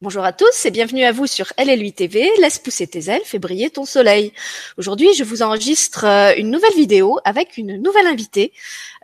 [0.00, 3.40] Bonjour à tous et bienvenue à vous sur LLU TV, laisse pousser tes ailes, fais
[3.40, 4.32] briller ton soleil.
[4.76, 8.52] Aujourd'hui, je vous enregistre euh, une nouvelle vidéo avec une nouvelle invitée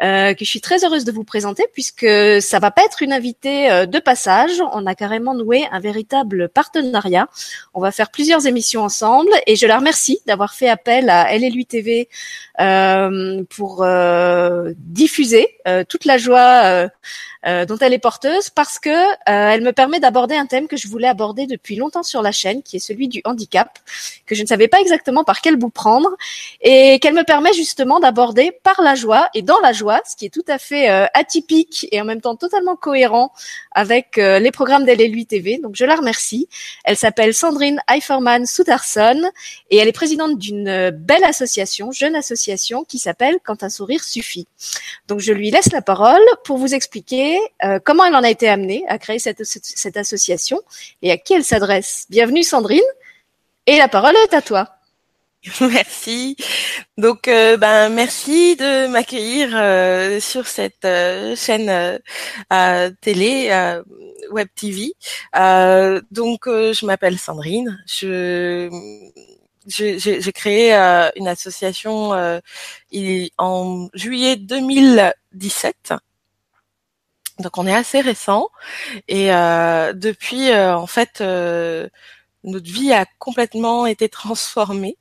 [0.02, 2.06] euh, que je suis très heureuse de vous présenter puisque
[2.40, 6.48] ça va pas être une invitée euh, de passage, on a carrément noué un véritable
[6.48, 7.28] partenariat.
[7.74, 11.64] On va faire plusieurs émissions ensemble et je la remercie d'avoir fait appel à LLU
[11.64, 12.08] TV
[12.60, 15.48] euh, pour euh, diffuser
[15.88, 16.88] toute la joie
[17.44, 18.90] dont elle est porteuse parce que
[19.26, 22.30] elle me permet d'aborder un thème que je je voulais aborder depuis longtemps sur la
[22.30, 23.78] chaîne, qui est celui du handicap,
[24.26, 26.10] que je ne savais pas exactement par quel bout prendre,
[26.60, 30.26] et qu'elle me permet justement d'aborder par la joie et dans la joie, ce qui
[30.26, 33.32] est tout à fait euh, atypique et en même temps totalement cohérent
[33.72, 35.58] avec euh, les programmes d'LLU TV.
[35.58, 36.48] Donc je la remercie.
[36.84, 39.22] Elle s'appelle Sandrine Eiferman Soutarson
[39.70, 44.04] et elle est présidente d'une euh, belle association, jeune association, qui s'appelle Quand un sourire
[44.04, 44.46] suffit.
[45.08, 47.38] Donc je lui laisse la parole pour vous expliquer
[47.84, 50.60] comment elle en a été amenée à créer cette, cette association
[51.02, 52.06] et à qui elle s'adresse?
[52.10, 52.80] Bienvenue Sandrine,
[53.66, 54.68] et la parole est à toi.
[55.60, 56.36] Merci.
[56.96, 62.00] Donc, euh, ben, merci de m'accueillir euh, sur cette euh, chaîne
[63.00, 63.50] télé,
[64.30, 64.94] web TV.
[66.10, 67.82] donc, je m'appelle Sandrine.
[67.86, 68.70] Je
[69.66, 70.72] j'ai créé
[71.16, 72.12] une association
[73.38, 75.94] en juillet 2017
[77.38, 78.48] donc on est assez récent
[79.08, 81.88] et euh, depuis euh, en fait euh,
[82.44, 84.96] notre vie a complètement été transformée.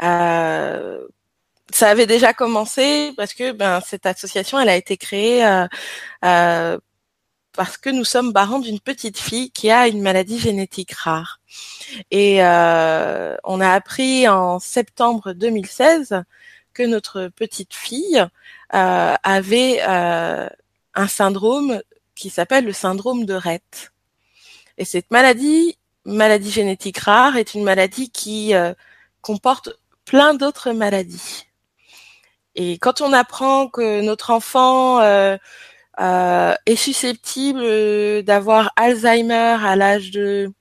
[0.00, 5.42] ça avait déjà commencé parce que ben cette association elle a été créée
[7.56, 11.40] parce que nous sommes parents d'une petite fille qui a une maladie génétique rare.
[12.10, 16.22] Et on a appris en septembre 2016
[16.74, 18.24] que notre petite fille
[18.70, 19.80] avait
[20.94, 21.80] un syndrome
[22.14, 23.92] qui s'appelle le syndrome de Rett.
[24.78, 28.72] Et cette maladie, maladie génétique rare, est une maladie qui euh,
[29.20, 29.70] comporte
[30.04, 31.46] plein d'autres maladies.
[32.54, 35.36] Et quand on apprend que notre enfant euh,
[36.00, 40.52] euh, est susceptible d'avoir Alzheimer à l'âge de,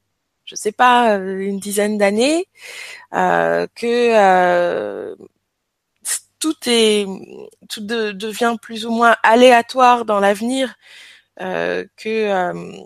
[0.45, 2.47] je sais pas, une dizaine d'années,
[3.11, 5.15] que
[6.43, 7.05] tout est
[7.69, 10.75] tout devient plus ou moins aléatoire dans l'avenir
[11.39, 12.83] euh, que euh,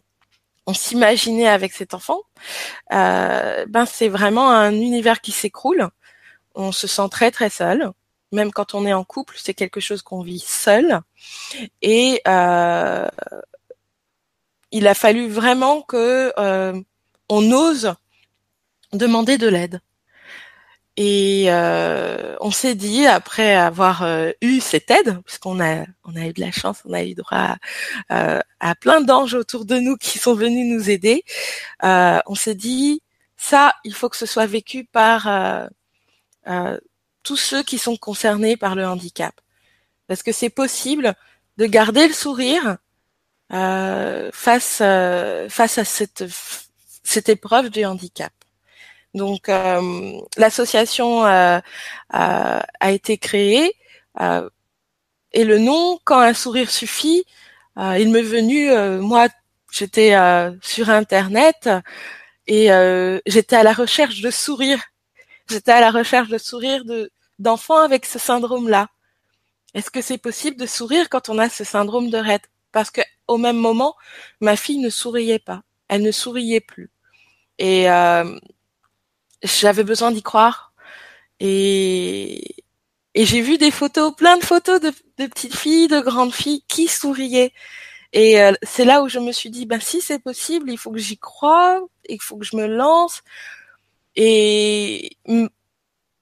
[0.68, 2.20] on s'imaginait avec cet enfant,
[2.94, 5.90] euh, ben c'est vraiment un univers qui s'écroule.
[6.54, 7.90] On se sent très très seul,
[8.32, 11.00] même quand on est en couple, c'est quelque chose qu'on vit seul.
[11.82, 12.22] Et
[14.72, 16.32] il a fallu vraiment que
[17.30, 17.96] on ose
[18.94, 19.82] demander de l'aide.
[21.00, 26.26] Et euh, on s'est dit, après avoir euh, eu cette aide, puisqu'on a, on a
[26.26, 27.56] eu de la chance, on a eu droit
[28.10, 31.24] à, à plein d'anges autour de nous qui sont venus nous aider,
[31.84, 33.04] euh, on s'est dit,
[33.38, 35.30] ça, il faut que ce soit vécu par
[37.24, 39.36] tous ceux qui sont concernés par le handicap.
[40.08, 41.14] Parce que c'est possible
[41.58, 42.78] de garder le sourire
[43.52, 46.26] face, face à cette,
[47.04, 48.34] cette épreuve du handicap.
[49.14, 51.60] Donc euh, l'association euh,
[52.10, 53.74] a été créée
[54.22, 54.50] euh,
[55.34, 57.26] et le nom quand un sourire suffit,
[57.78, 58.70] il m'est venu
[59.00, 59.28] moi
[59.72, 60.16] j'étais
[60.62, 61.70] sur internet
[62.48, 62.70] et
[63.26, 64.84] j'étais à la recherche de sourires.
[65.50, 68.88] J'étais à la recherche de sourires de d'enfants avec ce syndrome-là.
[69.76, 72.50] Est-ce que c'est possible de sourire quand on a ce syndrome de Rett?
[72.72, 73.96] Parce que au même moment,
[74.42, 76.90] ma fille ne souriait pas, elle ne souriait plus.
[77.60, 77.88] Et
[79.44, 80.74] j'avais besoin d'y croire.
[81.40, 82.64] Et,
[83.14, 86.88] et j'ai vu des photos, plein de photos de, petites filles, de grandes filles qui
[86.88, 87.54] souriaient.
[88.14, 90.92] Et euh, c'est là où je me suis dit, ben si c'est possible, il faut
[90.92, 93.22] que j'y croie, il faut que je me lance.
[94.16, 95.18] Et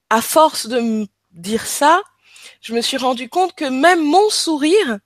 [0.10, 2.02] à force de me dire ça,
[2.62, 5.00] je me suis rendu compte que même mon sourire,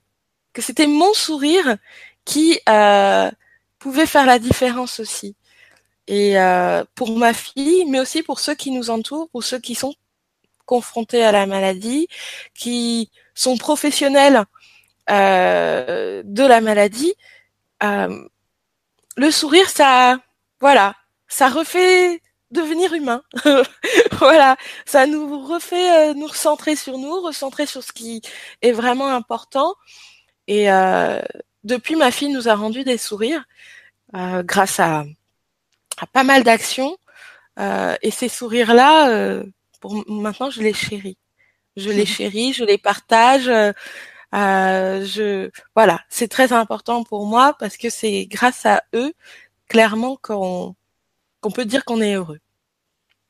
[0.52, 1.76] que c'était mon sourire
[2.24, 3.30] qui euh,
[3.78, 5.36] pouvait faire la différence aussi
[6.10, 9.76] et euh, pour ma fille, mais aussi pour ceux qui nous entourent, pour ceux qui
[9.76, 9.94] sont
[10.66, 12.08] confrontés à la maladie,
[12.52, 14.42] qui sont professionnels
[15.08, 17.14] euh, de la maladie.
[17.84, 18.28] Euh,
[19.16, 20.18] le sourire, ça,
[20.60, 20.96] voilà,
[21.28, 22.20] ça refait
[22.50, 23.22] devenir humain.
[24.18, 24.56] voilà,
[24.86, 28.20] ça nous refait nous recentrer sur nous, recentrer sur ce qui
[28.62, 29.76] est vraiment important.
[30.48, 30.66] Et
[31.62, 33.44] depuis, ma fille nous a rendu des sourires
[34.12, 35.04] grâce à
[36.06, 36.96] pas mal d'actions.
[37.58, 39.44] Euh, et ces sourires-là, euh,
[39.80, 41.18] pour maintenant, je les chéris.
[41.76, 43.48] Je les chéris, je les partage.
[43.48, 49.12] Euh, je voilà, c'est très important pour moi parce que c'est grâce à eux
[49.68, 50.76] clairement qu'on
[51.40, 52.40] qu'on peut dire qu'on est heureux.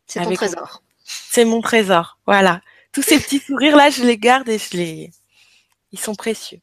[0.07, 0.83] C'est ton trésor.
[1.05, 2.61] C'est mon trésor, voilà.
[2.93, 5.11] Tous ces petits sourires là, je les garde et je les,
[5.93, 6.61] ils sont précieux.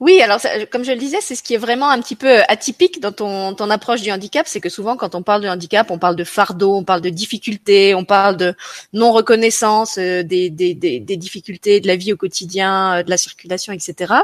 [0.00, 0.40] Oui, alors
[0.72, 3.54] comme je le disais, c'est ce qui est vraiment un petit peu atypique dans ton,
[3.54, 6.24] ton approche du handicap, c'est que souvent quand on parle de handicap, on parle de
[6.24, 8.54] fardeau, on parle de difficultés, on parle de
[8.92, 13.10] non reconnaissance euh, des, des, des, des, difficultés de la vie au quotidien, euh, de
[13.10, 14.14] la circulation, etc.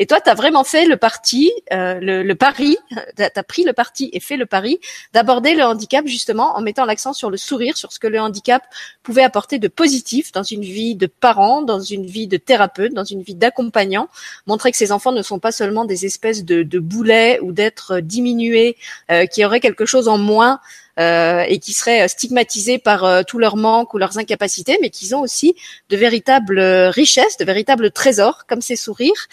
[0.00, 2.76] Et toi, tu as vraiment fait le parti, euh, le, le, pari,
[3.16, 4.80] tu as pris le parti et fait le pari
[5.12, 8.64] d'aborder le handicap justement en mettant l'accent sur le sourire, sur ce que le handicap
[9.04, 13.04] pouvait apporter de positif dans une vie de parent, dans une vie de thérapeute, dans
[13.04, 14.08] une vie d'accompagnant,
[14.48, 18.76] montrer que ces enfants ne sont pas seulement des espèces de, boulets ou d'être diminués,
[19.10, 20.60] euh, qui auraient quelque chose en moins
[20.98, 25.14] euh, et qui seraient stigmatisés par euh, tous leurs manques ou leurs incapacités, mais qu'ils
[25.14, 25.54] ont aussi
[25.88, 29.28] de véritables richesses, de véritables trésors, comme ces sourires.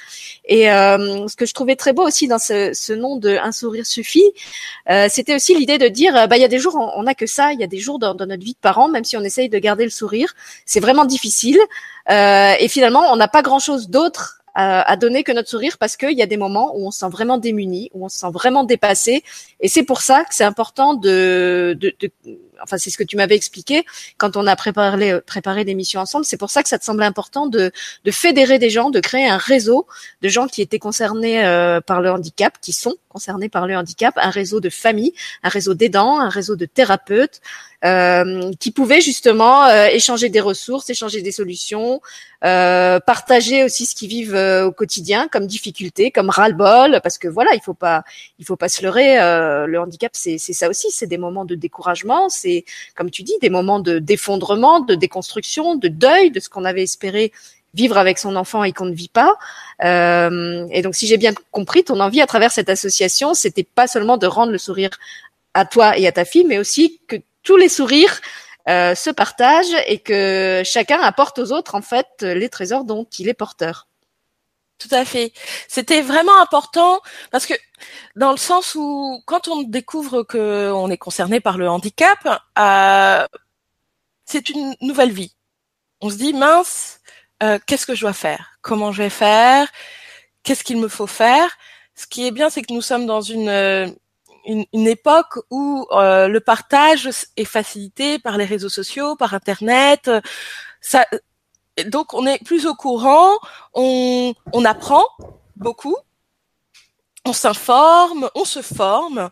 [0.45, 4.31] Et ce que je trouvais très beau aussi dans ce, nom de Un sourire suffit,
[5.10, 7.51] c'était aussi l'idée de dire, bah il y a des jours on n'a que ça,
[7.51, 9.50] il y a des jours dans, dans, notre vie de parents, même si on essaye
[9.50, 10.34] de garder le sourire,
[10.66, 11.60] c'est vraiment difficile.
[12.10, 16.24] et finalement, on n'a pas grand-chose d'autre à, donner que notre sourire parce qu'il y
[16.24, 19.24] a des moments où on se sent vraiment démuni, où on se sent vraiment dépassé.
[19.59, 22.12] Et c'est pour ça que c'est important de, de, de
[22.63, 23.86] enfin c'est ce que tu m'avais expliqué
[24.18, 26.25] quand on a préparé préparé l'émission ensemble.
[26.25, 27.71] C'est pour ça que ça te semblait important de,
[28.04, 29.86] de fédérer des gens, de créer un réseau
[30.24, 34.15] de gens qui étaient concernés euh, par le handicap, qui sont concernés par le handicap,
[34.18, 35.13] un réseau de familles,
[35.44, 37.42] un réseau d'aidants, un réseau de thérapeutes,
[37.85, 42.01] euh, qui pouvaient justement euh, échanger des ressources, échanger des solutions,
[42.44, 47.27] euh, partager aussi ce qu'ils vivent euh, au quotidien comme difficulté, comme ras-le-bol, parce que
[47.27, 48.03] voilà, il faut pas,
[48.39, 49.18] il faut pas se leurrer.
[49.68, 52.65] le handicap, c'est ça aussi, c'est des moments de découragement, c'est
[52.95, 56.83] comme tu dis, des moments de d'effondrement, de déconstruction, de deuil de ce qu'on avait
[56.83, 57.31] espéré
[57.74, 59.35] vivre avec son enfant et qu'on ne vit pas.
[59.83, 63.88] Euh, et donc, si j'ai bien compris, ton envie à travers cette association, c'était pas
[63.88, 64.89] seulement de rendre le sourire
[65.53, 68.19] à toi et à ta fille, mais aussi que tous les sourires
[68.67, 73.29] euh, se partagent et que chacun apporte aux autres en fait les trésors dont il
[73.29, 73.88] est porteur.
[74.79, 75.31] Tout à fait.
[75.69, 76.99] C'était vraiment important
[77.31, 77.53] parce que
[78.17, 82.19] dans le sens où quand on découvre que on est concerné par le handicap,
[82.59, 83.25] euh,
[84.25, 85.33] c'est une nouvelle vie.
[86.01, 87.00] On se dit mince,
[87.41, 88.59] euh, qu'est-ce que je dois faire?
[88.61, 89.69] Comment je vais faire?
[90.43, 91.57] Qu'est-ce qu'il me faut faire?
[91.95, 93.95] Ce qui est bien, c'est que nous sommes dans une
[94.47, 100.09] une, une époque où euh, le partage est facilité par les réseaux sociaux, par Internet.
[100.81, 101.05] Ça,
[101.85, 103.38] donc on est plus au courant,
[103.73, 105.05] on, on apprend
[105.55, 105.97] beaucoup,
[107.25, 109.29] on s'informe, on se forme,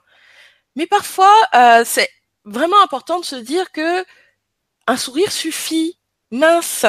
[0.76, 2.10] mais parfois euh, c'est
[2.44, 4.06] vraiment important de se dire que
[4.88, 5.98] un sourire suffit.
[6.32, 6.86] Mince,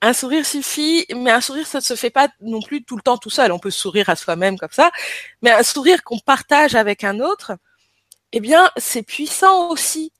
[0.00, 3.02] un sourire suffit, mais un sourire ça ne se fait pas non plus tout le
[3.02, 3.52] temps tout seul.
[3.52, 4.90] On peut sourire à soi-même comme ça,
[5.42, 7.52] mais un sourire qu'on partage avec un autre,
[8.32, 10.12] eh bien c'est puissant aussi.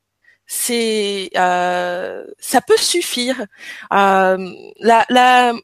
[0.47, 3.47] C'est euh, ça peut suffire.
[3.93, 5.55] Euh, la, la,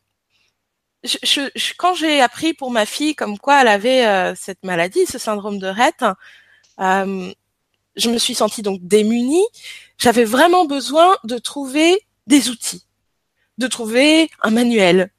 [1.04, 1.16] je,
[1.54, 5.18] je, quand j'ai appris pour ma fille comme quoi elle avait euh, cette maladie, ce
[5.18, 6.04] syndrome de Rett,
[6.80, 7.32] euh,
[7.96, 9.44] je me suis sentie donc démunie.
[9.98, 12.84] J'avais vraiment besoin de trouver des outils,
[13.58, 15.10] de trouver un manuel,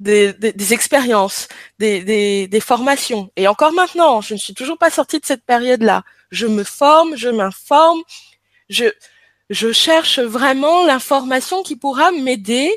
[0.00, 1.48] des, des, expériences,
[1.78, 3.30] des, des, des, formations.
[3.36, 6.04] Et encore maintenant, je ne suis toujours pas sortie de cette période-là.
[6.30, 8.00] Je me forme, je m'informe,
[8.70, 8.86] je,
[9.50, 12.70] je cherche vraiment l'information qui pourra m'aider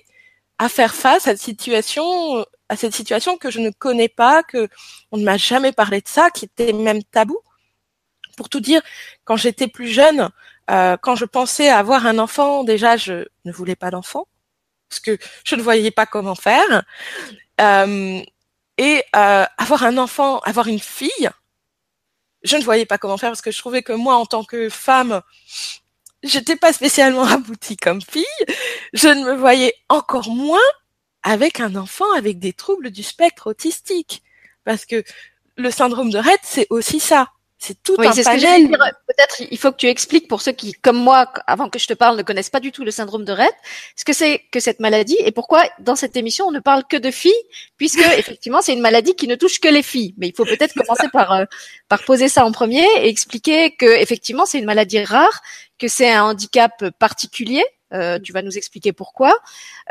[0.57, 4.67] à faire face à cette situation, à cette situation que je ne connais pas, que
[5.11, 7.37] on ne m'a jamais parlé de ça, qui était même tabou.
[8.35, 8.81] Pour tout dire,
[9.25, 10.29] quand j'étais plus jeune,
[10.71, 14.27] euh, quand je pensais avoir un enfant, déjà, je ne voulais pas d'enfant
[14.89, 16.83] parce que je ne voyais pas comment faire.
[17.61, 18.21] Euh,
[18.77, 21.29] et euh, avoir un enfant, avoir une fille,
[22.43, 24.69] je ne voyais pas comment faire parce que je trouvais que moi, en tant que
[24.69, 25.21] femme,
[26.23, 28.25] j'étais pas spécialement aboutie comme fille.
[28.93, 30.59] Je ne me voyais encore moins
[31.23, 34.23] avec un enfant avec des troubles du spectre autistique,
[34.65, 35.03] parce que
[35.55, 37.31] le syndrome de Rett, c'est aussi ça.
[37.65, 38.67] C'est tout oui, un c'est panel.
[38.67, 41.93] Peut-être il faut que tu expliques pour ceux qui, comme moi, avant que je te
[41.93, 43.55] parle, ne connaissent pas du tout le syndrome de Rett,
[43.95, 46.97] ce que c'est que cette maladie et pourquoi dans cette émission on ne parle que
[46.97, 47.31] de filles,
[47.77, 50.13] puisque effectivement c'est une maladie qui ne touche que les filles.
[50.17, 51.45] Mais il faut peut-être commencer par euh,
[51.87, 55.41] par poser ça en premier et expliquer que effectivement c'est une maladie rare,
[55.79, 59.37] que c'est un handicap particulier euh, tu vas nous expliquer pourquoi,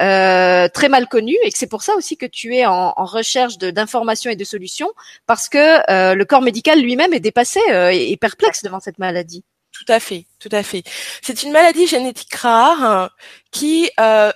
[0.00, 3.58] euh, très mal connu, et que c'est pour ça aussi que tu es en, recherche
[3.58, 4.90] d'informations et de solutions,
[5.26, 7.60] parce que euh, le corps médical lui-même est dépassé
[7.92, 9.44] et, perplexe devant cette maladie.
[9.72, 10.82] Tout à fait, tout à fait.
[11.22, 13.10] C'est une maladie génétique rare hein,
[13.50, 13.90] qui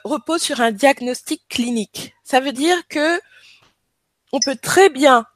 [0.04, 2.14] repose sur un diagnostic clinique.
[2.24, 3.20] Ça veut dire que
[4.32, 5.26] on peut très bien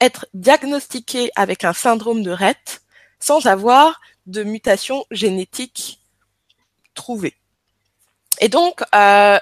[0.00, 2.82] être diagnostiqué avec un syndrome de Rett
[3.20, 6.00] sans avoir de mutation génétique
[6.94, 7.39] trouvée.
[8.40, 9.38] Et donc, euh,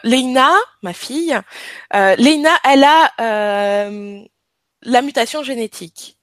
[0.82, 1.40] ma fille,
[1.94, 4.20] euh, elle a euh,
[4.82, 6.18] la mutation génétique,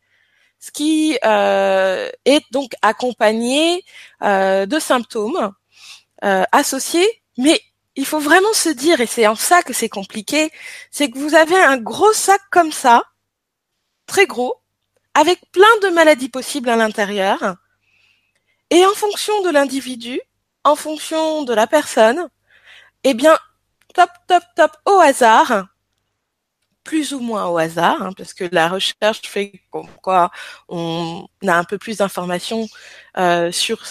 [0.60, 3.84] ce qui euh, est donc accompagné
[4.24, 5.54] euh, de symptômes
[6.26, 7.62] euh, associés, mais
[7.96, 10.52] il faut vraiment se dire, et c'est en ça que c'est compliqué,
[10.92, 13.04] c'est que vous avez un gros sac comme ça,
[14.06, 14.56] très gros,
[15.14, 17.56] avec plein de maladies possibles à l'intérieur,
[18.70, 20.20] et en fonction de l'individu,
[20.66, 22.28] en fonction de la personne,
[23.06, 23.38] eh bien,
[23.94, 25.68] top, top, top, au hasard,
[26.84, 29.62] plus ou moins au hasard, hein, parce que la recherche fait
[30.02, 30.32] quoi
[30.68, 32.68] on a un peu plus d'informations
[33.18, 33.84] euh, sur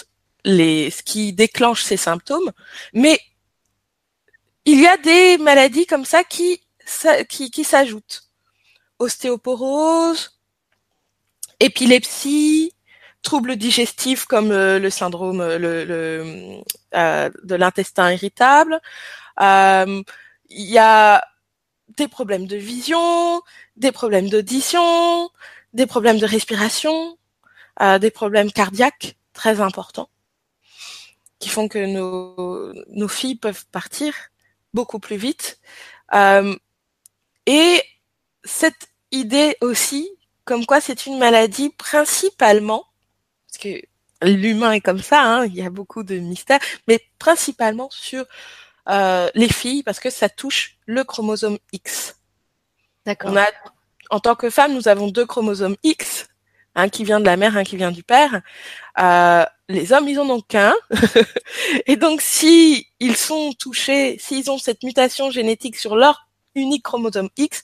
[0.43, 2.51] les, ce qui déclenche ces symptômes,
[2.93, 3.19] mais
[4.65, 6.61] il y a des maladies comme ça qui,
[7.29, 8.23] qui, qui s'ajoutent.
[8.99, 10.41] Ostéoporose,
[11.61, 12.74] épilepsie,
[13.25, 16.61] troubles digestifs comme le, le syndrome le, le
[16.93, 18.79] euh, de l'intestin irritable.
[19.41, 20.01] Euh,
[20.49, 21.25] il y a
[21.97, 23.41] des problèmes de vision,
[23.75, 25.29] des problèmes d'audition,
[25.73, 27.17] des problèmes de respiration,
[27.81, 30.09] euh, des problèmes cardiaques très importants
[31.39, 34.13] qui font que nos, nos filles peuvent partir
[34.73, 35.59] beaucoup plus vite.
[36.13, 36.55] Euh,
[37.45, 37.81] et
[38.43, 40.09] cette idée aussi,
[40.45, 42.85] comme quoi c'est une maladie principalement,
[43.55, 43.81] parce que
[44.21, 48.25] l'humain est comme ça, hein, il y a beaucoup de mystères, mais principalement sur
[48.89, 52.17] euh, les filles parce que ça touche le chromosome X.
[53.05, 53.31] D'accord.
[53.31, 53.45] On a,
[54.09, 56.27] en tant que femme, nous avons deux chromosomes X,
[56.75, 58.41] un qui vient de la mère, un qui vient du père.
[58.99, 60.73] Euh, les hommes, ils en ont qu'un.
[61.85, 67.29] et donc, si ils sont touchés, s'ils ont cette mutation génétique sur leur unique chromosome
[67.37, 67.63] X,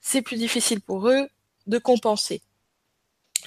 [0.00, 1.28] c'est plus difficile pour eux
[1.66, 2.40] de compenser.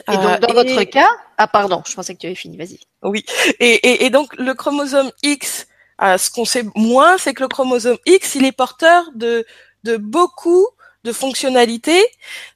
[0.07, 2.79] Et donc, Euh, dans votre cas, ah pardon, je pensais que tu avais fini, vas-y.
[3.03, 3.25] Oui.
[3.59, 5.67] Et, et, et donc le chromosome X,
[6.01, 9.45] euh, ce qu'on sait moins, c'est que le chromosome X, il est porteur de,
[9.83, 10.67] de beaucoup
[11.03, 12.05] de fonctionnalités,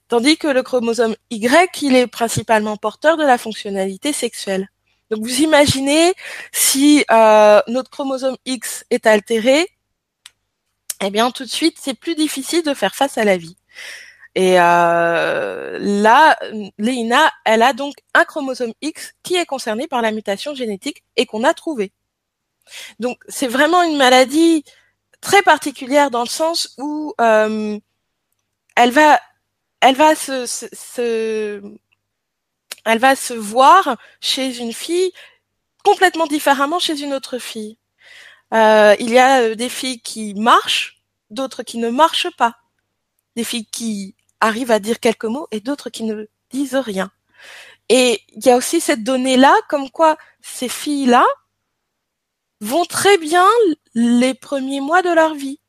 [0.08, 4.68] tandis que le chromosome Y, il est principalement porteur de la fonctionnalité sexuelle.
[5.10, 6.14] Donc vous imaginez
[6.52, 9.68] si euh, notre chromosome X est altéré,
[11.02, 13.56] eh bien tout de suite c'est plus difficile de faire face à la vie.
[14.34, 16.36] Et euh, là,
[16.78, 21.26] Léina, elle a donc un chromosome X qui est concerné par la mutation génétique et
[21.26, 21.92] qu'on a trouvé.
[22.98, 24.64] Donc c'est vraiment une maladie
[25.20, 27.78] très particulière dans le sens où euh,
[28.76, 29.20] elle va,
[29.80, 31.62] elle va se, se,
[32.84, 35.12] elle va se voir chez une fille
[35.84, 37.78] complètement différemment chez une autre fille.
[38.52, 42.56] Euh, il y a des filles qui marchent, d'autres qui ne marchent pas,
[43.36, 47.10] des filles qui arrivent à dire quelques mots et d'autres qui ne disent rien.
[47.88, 51.26] Et il y a aussi cette donnée-là, comme quoi ces filles-là
[52.60, 53.46] vont très bien
[53.94, 55.60] les premiers mois de leur vie.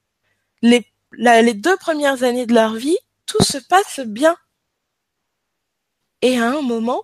[0.61, 4.35] Les, les deux premières années de leur vie, tout se passe bien.
[6.21, 7.03] Et à un moment,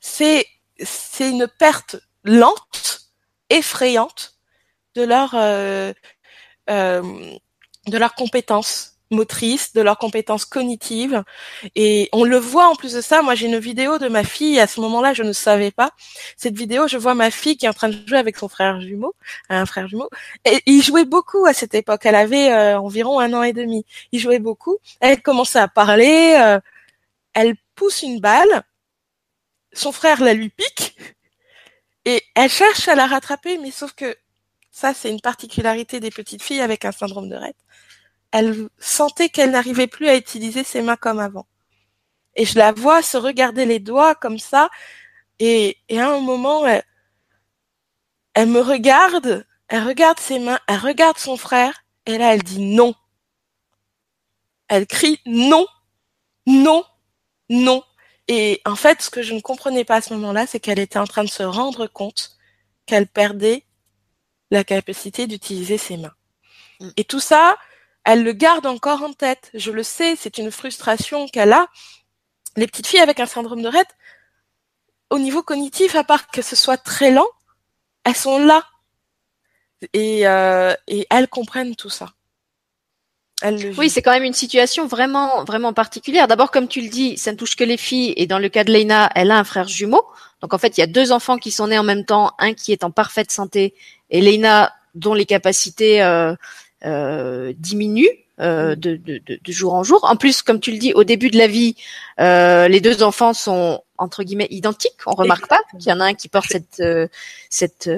[0.00, 0.46] c'est,
[0.78, 3.10] c'est une perte lente,
[3.50, 4.38] effrayante
[4.94, 5.92] de leur, euh,
[6.70, 7.36] euh,
[7.86, 11.22] de leurs compétences motrices, de leurs compétences cognitives.
[11.76, 13.22] Et on le voit en plus de ça.
[13.22, 14.58] Moi, j'ai une vidéo de ma fille.
[14.58, 15.90] À ce moment-là, je ne savais pas.
[16.36, 18.80] Cette vidéo, je vois ma fille qui est en train de jouer avec son frère
[18.80, 19.14] jumeau,
[19.48, 20.08] un frère jumeau.
[20.44, 22.00] Et il jouait beaucoup à cette époque.
[22.04, 23.84] Elle avait euh, environ un an et demi.
[24.12, 24.78] Il jouait beaucoup.
[25.00, 26.36] Elle commençait à parler.
[26.40, 26.60] Euh,
[27.34, 28.62] elle pousse une balle.
[29.72, 30.96] Son frère la lui pique.
[32.04, 34.16] Et elle cherche à la rattraper, mais sauf que
[34.72, 37.56] ça, c'est une particularité des petites filles avec un syndrome de Rett
[38.32, 41.46] elle sentait qu'elle n'arrivait plus à utiliser ses mains comme avant.
[42.34, 44.70] Et je la vois se regarder les doigts comme ça,
[45.38, 46.84] et, et à un moment, elle,
[48.34, 52.60] elle me regarde, elle regarde ses mains, elle regarde son frère, et là, elle dit
[52.60, 52.94] non.
[54.68, 55.66] Elle crie non,
[56.46, 56.84] non,
[57.50, 57.82] non.
[58.28, 60.98] Et en fait, ce que je ne comprenais pas à ce moment-là, c'est qu'elle était
[60.98, 62.38] en train de se rendre compte
[62.86, 63.66] qu'elle perdait
[64.50, 66.14] la capacité d'utiliser ses mains.
[66.96, 67.56] Et tout ça,
[68.04, 69.50] elle le garde encore en tête.
[69.54, 71.66] Je le sais, c'est une frustration qu'elle a.
[72.56, 73.88] Les petites filles avec un syndrome de Rett,
[75.10, 77.28] au niveau cognitif, à part que ce soit très lent,
[78.04, 78.64] elles sont là.
[79.92, 82.12] Et, euh, et elles comprennent tout ça.
[83.76, 86.28] Oui, c'est quand même une situation vraiment, vraiment particulière.
[86.28, 88.14] D'abord, comme tu le dis, ça ne touche que les filles.
[88.16, 90.04] Et dans le cas de Leina, elle a un frère jumeau.
[90.40, 92.32] Donc, en fait, il y a deux enfants qui sont nés en même temps.
[92.38, 93.74] Un qui est en parfaite santé
[94.10, 96.36] et Leina, dont les capacités euh,
[96.84, 98.08] diminue
[98.40, 100.00] euh, de, de, de, jour en jour.
[100.02, 101.76] En plus, comme tu le dis, au début de la vie,
[102.18, 104.98] euh, les deux enfants sont entre guillemets identiques.
[105.06, 106.82] On remarque pas qu'il y en a un qui porte cette
[107.50, 107.88] cette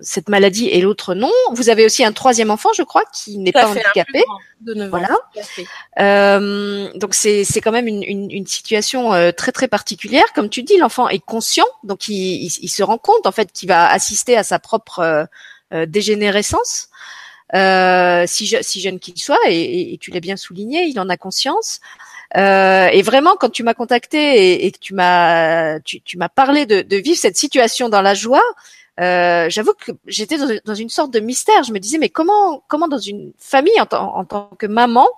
[0.00, 1.30] cette maladie et l'autre non.
[1.52, 4.24] Vous avez aussi un troisième enfant, je crois, qui n'est pas handicapé.
[4.64, 5.08] voilà.
[6.00, 10.24] Euh, donc c'est c'est quand même une, une, une situation euh, très très particulière.
[10.34, 13.68] Comme tu dis, l'enfant est conscient, donc il, il, se rend compte en fait qu'il
[13.68, 15.24] va assister à sa propre euh,
[15.72, 16.88] euh dégénérescence.
[17.54, 21.08] Euh, si, je, si jeune qu'il soit, et, et, tu l'as bien souligné, il en
[21.08, 21.80] a conscience.
[22.36, 26.64] Euh, et vraiment, quand tu m'as contacté et, que tu m'as tu, tu m'as parlé
[26.64, 28.42] de, de, vivre cette situation dans la joie,
[29.00, 31.64] euh, j'avoue que j'étais dans, une sorte de mystère.
[31.64, 35.08] Je me disais, mais comment, comment dans une famille, en, en tant que maman,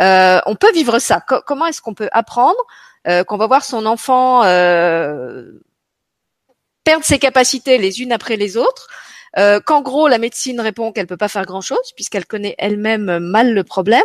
[0.00, 1.20] euh, on peut vivre ça?
[1.46, 2.58] Comment est-ce qu'on peut apprendre
[3.06, 4.42] euh, qu'on va voir son enfant
[6.84, 8.88] perdre ses capacités les unes après les autres
[9.36, 13.18] euh, qu'en gros la médecine répond qu'elle peut pas faire grand chose puisqu'elle connaît elle-même
[13.18, 14.02] mal le problème,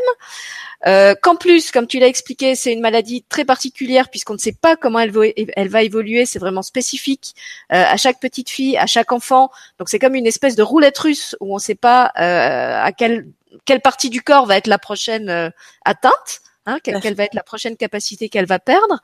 [0.85, 4.57] euh, qu'en plus, comme tu l'as expliqué, c'est une maladie très particulière puisqu'on ne sait
[4.59, 7.35] pas comment elle va, elle va évoluer, c'est vraiment spécifique
[7.71, 9.49] euh, à chaque petite fille, à chaque enfant.
[9.79, 12.91] Donc c'est comme une espèce de roulette russe où on ne sait pas euh, à
[12.91, 13.27] quelle
[13.65, 15.49] quelle partie du corps va être la prochaine euh,
[15.85, 16.41] atteinte.
[16.65, 19.01] Hein, quelle, quelle, va être la prochaine capacité qu'elle va perdre.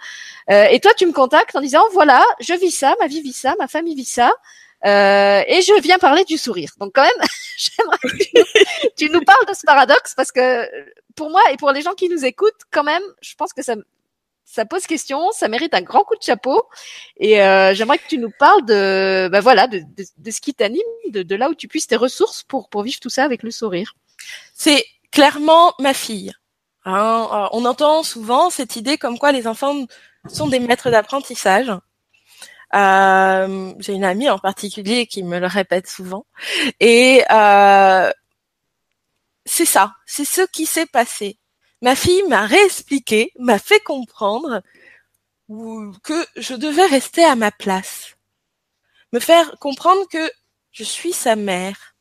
[0.50, 3.34] Euh, et toi, tu me contactes en disant, voilà, je vis ça, ma vie vit
[3.34, 4.32] ça, ma famille vit ça.
[4.86, 6.72] Euh, et je viens parler du sourire.
[6.80, 10.68] Donc quand même, j'aimerais que tu, nous parles de ce paradoxe parce que
[11.16, 13.76] pour moi et pour les gens qui nous écoutent, quand même, je pense que ça,
[14.46, 16.64] ça pose question, ça mérite un grand coup de chapeau.
[17.18, 20.54] Et euh, j'aimerais que tu nous parles de, ben voilà, de, de, de ce qui
[20.54, 23.44] t'anime, de, de, là où tu puisses tes ressources pour pour vivre tout ça avec
[23.44, 23.96] le sourire.
[24.54, 26.34] C'est clairement ma fille.
[26.86, 27.28] Hein.
[27.32, 29.86] Euh, on entend souvent cette idée comme quoi les enfants
[30.28, 31.72] sont des maîtres d'apprentissage.
[32.76, 36.26] Euh, j'ai une amie en particulier qui me le répète souvent.
[36.80, 38.12] Et euh,
[39.46, 41.40] c'est ça, c'est ce qui s'est passé.
[41.82, 44.62] Ma fille m'a réexpliqué, m'a fait comprendre
[46.04, 48.16] que je devais rester à ma place.
[49.14, 50.32] Me faire comprendre que
[50.72, 51.96] je suis sa mère.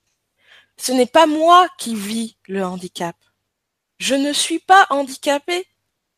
[0.76, 3.16] Ce n'est pas moi qui vis le handicap.
[3.98, 5.66] Je ne suis pas handicapée.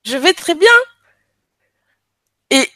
[0.04, 0.68] Je vais très bien.
[2.50, 2.68] Et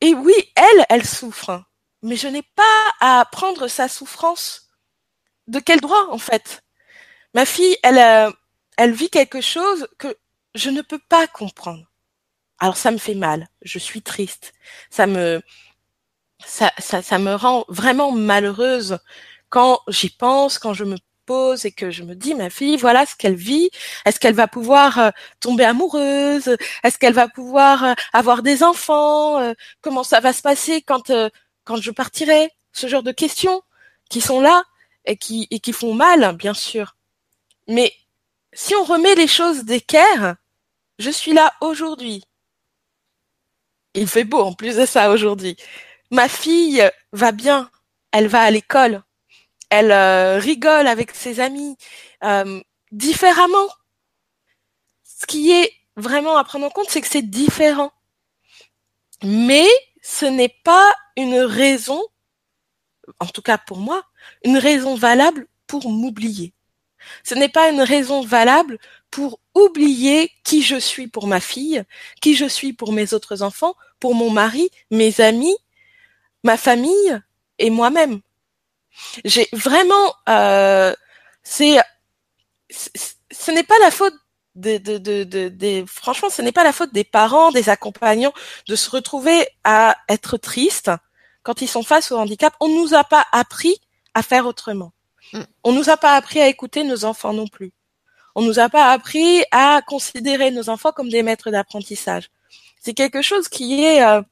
[0.00, 1.64] et oui, elle, elle souffre.
[2.02, 4.68] Mais je n'ai pas à prendre sa souffrance.
[5.46, 6.62] De quel droit, en fait?
[7.34, 8.30] Ma fille, elle, euh,
[8.76, 10.16] elle vit quelque chose que
[10.54, 11.84] je ne peux pas comprendre.
[12.58, 13.48] Alors ça me fait mal.
[13.62, 14.52] Je suis triste.
[14.90, 15.42] Ça me,
[16.44, 18.98] ça, ça, ça me rend vraiment malheureuse
[19.48, 20.96] quand j'y pense, quand je me
[21.64, 23.70] et que je me dis ma fille voilà ce qu'elle vit.
[24.04, 25.10] Est-ce qu'elle va pouvoir euh,
[25.40, 26.56] tomber amoureuse?
[26.84, 29.38] Est-ce qu'elle va pouvoir euh, avoir des enfants?
[29.40, 31.12] Euh, comment ça va se passer quand
[31.64, 32.50] quand je partirai?
[32.72, 33.62] Ce genre de questions
[34.10, 34.62] qui sont là
[35.04, 36.96] et qui et qui font mal bien sûr.
[37.68, 37.92] Mais
[38.52, 40.36] si on remet les choses d'équerre
[40.98, 42.24] je suis là aujourd'hui.
[43.94, 45.56] Il fait beau en plus de ça aujourd'hui.
[46.10, 47.70] Ma fille va bien.
[48.12, 49.02] Elle va à l'école
[49.70, 51.76] elle euh, rigole avec ses amis
[52.24, 52.60] euh,
[52.92, 53.68] différemment.
[55.04, 57.92] Ce qui est vraiment à prendre en compte, c'est que c'est différent.
[59.22, 59.66] Mais
[60.02, 62.00] ce n'est pas une raison,
[63.18, 64.02] en tout cas pour moi,
[64.44, 66.54] une raison valable pour m'oublier.
[67.24, 68.78] Ce n'est pas une raison valable
[69.10, 71.82] pour oublier qui je suis pour ma fille,
[72.20, 75.56] qui je suis pour mes autres enfants, pour mon mari, mes amis,
[76.44, 77.20] ma famille
[77.58, 78.20] et moi-même.
[79.24, 80.94] J'ai vraiment, euh,
[81.42, 81.78] c'est,
[82.70, 84.14] ce n'est pas la faute
[84.54, 88.32] de, de, de, de, franchement, ce n'est pas la faute des parents, des accompagnants,
[88.66, 90.90] de se retrouver à être tristes
[91.42, 92.54] quand ils sont face au handicap.
[92.60, 93.80] On nous a pas appris
[94.14, 94.92] à faire autrement.
[95.32, 95.42] Mm.
[95.64, 97.72] On nous a pas appris à écouter nos enfants non plus.
[98.34, 102.30] On nous a pas appris à considérer nos enfants comme des maîtres d'apprentissage.
[102.80, 104.22] C'est quelque chose qui est euh,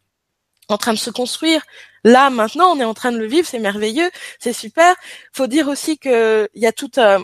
[0.68, 1.62] en train de se construire.
[2.06, 4.94] Là, maintenant, on est en train de le vivre, c'est merveilleux, c'est super.
[5.32, 7.18] Faut dire aussi que il y a tout euh,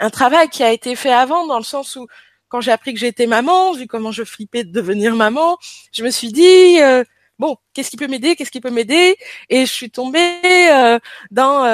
[0.00, 2.06] un travail qui a été fait avant, dans le sens où
[2.50, 5.56] quand j'ai appris que j'étais maman, vu comment je flippais de devenir maman,
[5.94, 7.04] je me suis dit euh,
[7.38, 9.16] bon, qu'est-ce qui peut m'aider, qu'est-ce qui peut m'aider,
[9.48, 10.98] et je suis tombée euh,
[11.30, 11.64] dans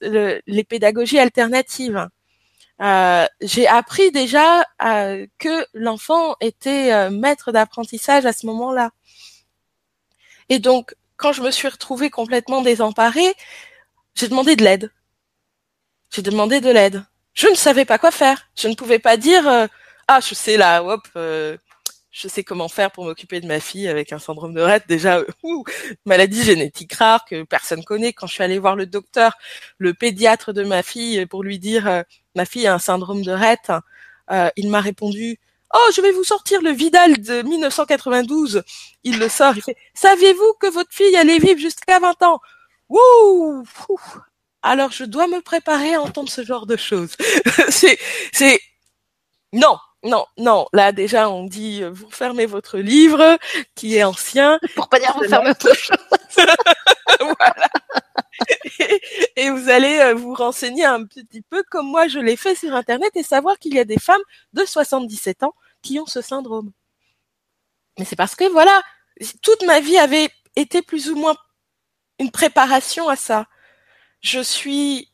[0.00, 2.08] les pédagogies alternatives.
[3.42, 4.64] j'ai appris déjà
[5.38, 8.90] que l'enfant était maître d'apprentissage à ce moment-là.
[10.48, 13.34] Et donc, quand je me suis retrouvée complètement désemparée,
[14.14, 14.92] j'ai demandé de l'aide.
[16.10, 17.04] J'ai demandé de l'aide.
[17.34, 18.48] Je ne savais pas quoi faire.
[18.56, 19.66] Je ne pouvais pas dire euh,
[20.08, 21.56] ah je sais là, hop, euh,
[22.10, 24.84] je sais comment faire pour m'occuper de ma fille avec un syndrome de Rett.
[24.86, 25.64] Déjà, ouh,
[26.04, 28.12] maladie génétique rare que personne connaît.
[28.12, 29.36] Quand je suis allée voir le docteur,
[29.78, 32.02] le pédiatre de ma fille pour lui dire euh,
[32.36, 33.72] ma fille a un syndrome de Rett,
[34.56, 35.38] il m'a répondu
[35.76, 38.62] Oh, je vais vous sortir le Vidal de 1992.
[39.02, 42.40] Il le sort, il fait Saviez-vous que votre fille allait vivre jusqu'à 20 ans?
[42.88, 43.64] Wouh
[44.62, 47.16] Alors je dois me préparer à entendre ce genre de choses.
[47.70, 47.98] c'est
[48.32, 48.60] c'est
[49.52, 50.66] non, non, non.
[50.72, 53.36] Là déjà on dit euh, vous fermez votre livre
[53.74, 54.60] qui est ancien.
[54.76, 55.96] Pour pas dire vous fermez autre chose.
[57.18, 57.66] voilà.
[59.36, 62.74] Et, vous allez euh, vous renseigner un petit peu comme moi je l'ai fait sur
[62.74, 65.54] internet et savoir qu'il y a des femmes de 77 ans
[65.84, 66.72] qui ont ce syndrome.
[67.98, 68.82] Mais c'est parce que voilà,
[69.42, 71.36] toute ma vie avait été plus ou moins
[72.18, 73.46] une préparation à ça.
[74.20, 75.12] Je suis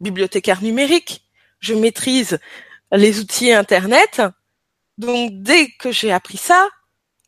[0.00, 1.24] bibliothécaire numérique,
[1.60, 2.38] je maîtrise
[2.90, 4.22] les outils Internet,
[4.98, 6.68] donc dès que j'ai appris ça,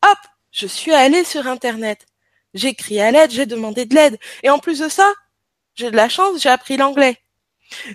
[0.03, 0.17] hop,
[0.51, 2.05] je suis allée sur Internet.
[2.53, 4.19] J'ai écrit à l'aide, j'ai demandé de l'aide.
[4.43, 5.11] Et en plus de ça,
[5.75, 7.17] j'ai de la chance, j'ai appris l'anglais.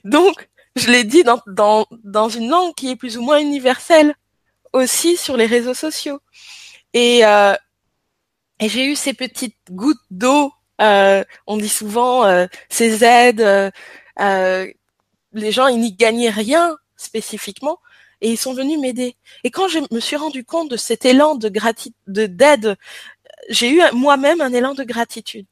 [0.04, 4.14] Donc, je l'ai dit dans, dans, dans une langue qui est plus ou moins universelle,
[4.72, 6.20] aussi sur les réseaux sociaux.
[6.94, 7.54] Et, euh,
[8.60, 13.70] et j'ai eu ces petites gouttes d'eau euh, on dit souvent euh, ces aides, euh,
[14.20, 14.70] euh,
[15.32, 17.78] les gens ils n'y gagnaient rien spécifiquement
[18.20, 19.16] et ils sont venus m'aider.
[19.44, 22.76] Et quand je me suis rendu compte de cet élan de gratitude, d'aide,
[23.48, 25.46] j'ai eu moi-même un élan de gratitude.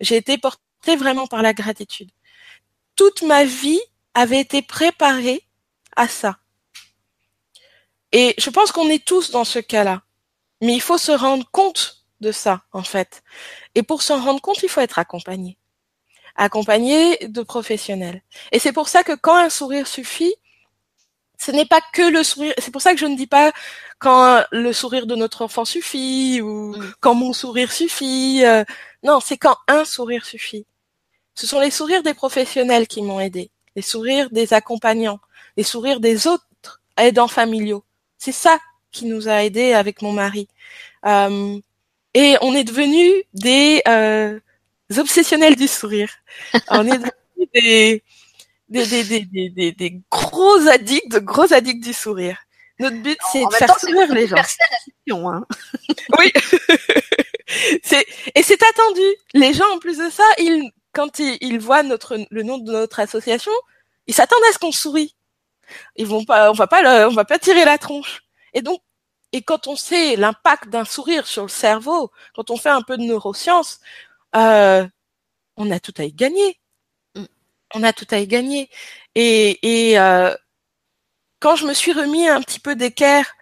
[0.00, 2.10] J'ai été portée vraiment par la gratitude.
[2.94, 3.80] Toute ma vie
[4.14, 5.42] avait été préparée
[5.96, 6.38] à ça.
[8.12, 10.02] Et je pense qu'on est tous dans ce cas-là.
[10.60, 13.22] Mais il faut se rendre compte de ça, en fait.
[13.74, 15.58] Et pour s'en rendre compte, il faut être accompagné.
[16.34, 18.22] Accompagné de professionnels.
[18.52, 20.34] Et c'est pour ça que quand un sourire suffit,
[21.38, 22.54] ce n'est pas que le sourire.
[22.58, 23.52] C'est pour ça que je ne dis pas
[23.98, 26.94] quand le sourire de notre enfant suffit ou mm.
[27.00, 28.42] quand mon sourire suffit.
[28.44, 28.64] Euh,
[29.02, 30.66] non, c'est quand un sourire suffit.
[31.34, 35.20] Ce sont les sourires des professionnels qui m'ont aidé, les sourires des accompagnants,
[35.58, 36.46] les sourires des autres
[36.96, 37.84] aidants familiaux.
[38.18, 38.58] C'est ça
[38.92, 40.48] qui nous a aidés avec mon mari.
[41.04, 41.58] Euh,
[42.14, 44.40] et on est devenus des euh,
[44.96, 46.10] obsessionnels du sourire.
[46.70, 48.02] on est devenus des
[48.68, 52.38] des, des, des, des, des, gros addicts, de gros addicts du sourire.
[52.78, 54.36] Notre but, c'est de faire sourire les gens.
[55.08, 55.46] Hein.
[56.18, 56.32] oui.
[57.82, 59.06] c'est et c'est attendu.
[59.34, 62.70] Les gens, en plus de ça, ils quand ils, ils voient notre le nom de
[62.72, 63.52] notre association,
[64.06, 65.14] ils s'attendent à ce qu'on sourit.
[65.96, 68.22] Ils vont pas, on va pas, on va pas tirer la tronche.
[68.54, 68.80] Et donc,
[69.32, 72.96] et quand on sait l'impact d'un sourire sur le cerveau, quand on fait un peu
[72.96, 73.80] de neurosciences,
[74.34, 74.86] euh,
[75.56, 76.58] on a tout à y gagner.
[77.14, 77.24] Mm.
[77.74, 78.70] On a tout à y gagner.
[79.14, 80.34] Et, et euh,
[81.40, 83.34] quand je me suis remis un petit peu d'équerre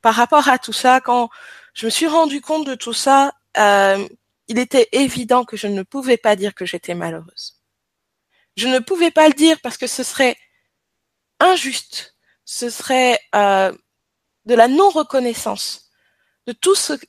[0.00, 1.30] par rapport à tout ça, quand
[1.74, 4.06] je me suis rendu compte de tout ça, euh,
[4.48, 7.60] il était évident que je ne pouvais pas dire que j'étais malheureuse.
[8.56, 10.36] Je ne pouvais pas le dire parce que ce serait
[11.42, 13.72] injuste, ce serait euh,
[14.46, 15.90] de la non-reconnaissance,
[16.46, 16.54] de,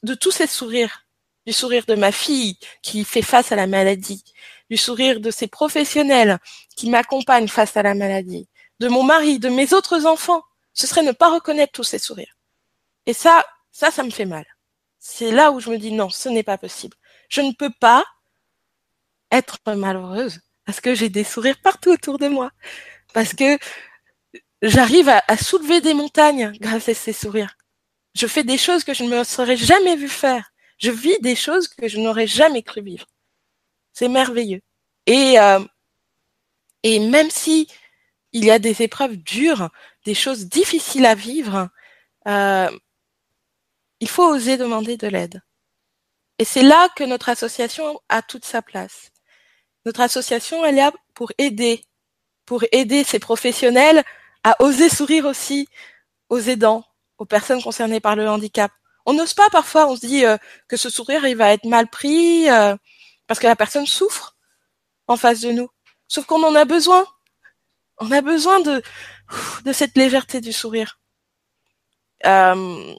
[0.04, 1.06] de tous ces sourires,
[1.46, 4.24] du sourire de ma fille qui fait face à la maladie,
[4.70, 6.40] du sourire de ces professionnels
[6.76, 8.48] qui m'accompagnent face à la maladie,
[8.80, 10.44] de mon mari, de mes autres enfants.
[10.74, 12.36] Ce serait ne pas reconnaître tous ces sourires.
[13.06, 14.46] Et ça, ça, ça me fait mal.
[15.00, 16.96] C'est là où je me dis non, ce n'est pas possible.
[17.30, 18.06] Je ne peux pas
[19.32, 22.52] être malheureuse parce que j'ai des sourires partout autour de moi.
[23.14, 23.58] Parce que
[24.64, 27.58] j'arrive à, soulever des montagnes grâce à ces sourires.
[28.16, 30.52] Je fais des choses que je ne me serais jamais vu faire.
[30.78, 33.06] Je vis des choses que je n'aurais jamais cru vivre.
[33.92, 34.62] C'est merveilleux.
[35.06, 35.60] Et euh,
[36.84, 37.68] et même si
[38.32, 39.70] il y a des épreuves dures,
[40.06, 41.70] des choses difficiles à vivre,
[42.28, 42.70] euh,
[44.00, 45.42] il faut oser demander de l'aide.
[46.40, 49.12] Et c'est là que notre association a toute sa place.
[49.86, 51.86] Notre association, elle est là pour aider,
[52.46, 54.04] pour aider ces professionnels
[54.44, 55.68] à oser sourire aussi
[56.30, 56.84] aux aidants,
[57.18, 58.72] aux personnes concernées par le handicap.
[59.06, 61.88] On n'ose pas parfois, on se dit euh, que ce sourire il va être mal
[61.88, 62.76] pris euh,
[63.28, 64.36] parce que la personne souffre
[65.08, 65.70] en face de nous.
[66.08, 67.06] Sauf qu'on en a besoin.
[68.00, 68.82] On a besoin de
[69.66, 71.00] de cette légèreté du sourire.
[72.26, 72.94] Euh,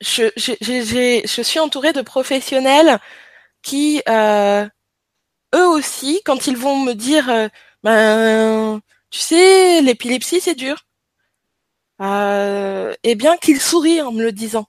[0.00, 3.00] je, je, suis entourée de professionnels
[3.62, 4.68] qui, eux
[5.54, 7.50] aussi, quand ils vont me dire,
[7.82, 8.80] ben
[9.16, 10.76] tu sais, l'épilepsie, c'est dur.
[12.02, 14.66] Euh, et bien qu'il sourit en me le disant.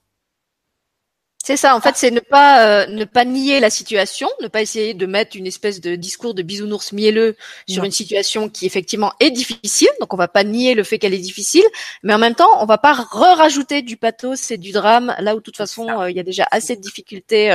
[1.44, 4.62] C'est ça, en fait, c'est ne pas euh, ne pas nier la situation, ne pas
[4.62, 7.36] essayer de mettre une espèce de discours de bisounours mielleux
[7.68, 9.88] sur une situation qui effectivement est difficile.
[10.00, 11.64] Donc on va pas nier le fait qu'elle est difficile,
[12.02, 15.38] mais en même temps, on va pas re-rajouter du pathos et du drame là où
[15.38, 17.52] de toute façon euh, il y a déjà assez de difficultés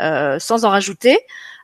[0.00, 1.18] euh, sans en rajouter.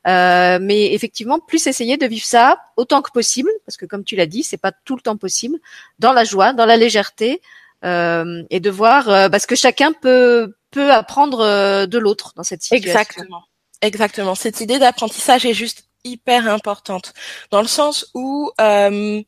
[0.06, 4.16] Euh, mais effectivement, plus essayer de vivre ça autant que possible, parce que comme tu
[4.16, 5.58] l'as dit, c'est pas tout le temps possible,
[5.98, 7.40] dans la joie, dans la légèreté,
[7.84, 12.42] euh, et de voir euh, parce que chacun peut peut apprendre euh, de l'autre dans
[12.42, 12.98] cette situation.
[12.98, 13.44] Exactement.
[13.80, 14.34] Exactement.
[14.34, 17.12] Cette idée d'apprentissage est juste hyper importante
[17.50, 19.20] dans le sens où euh,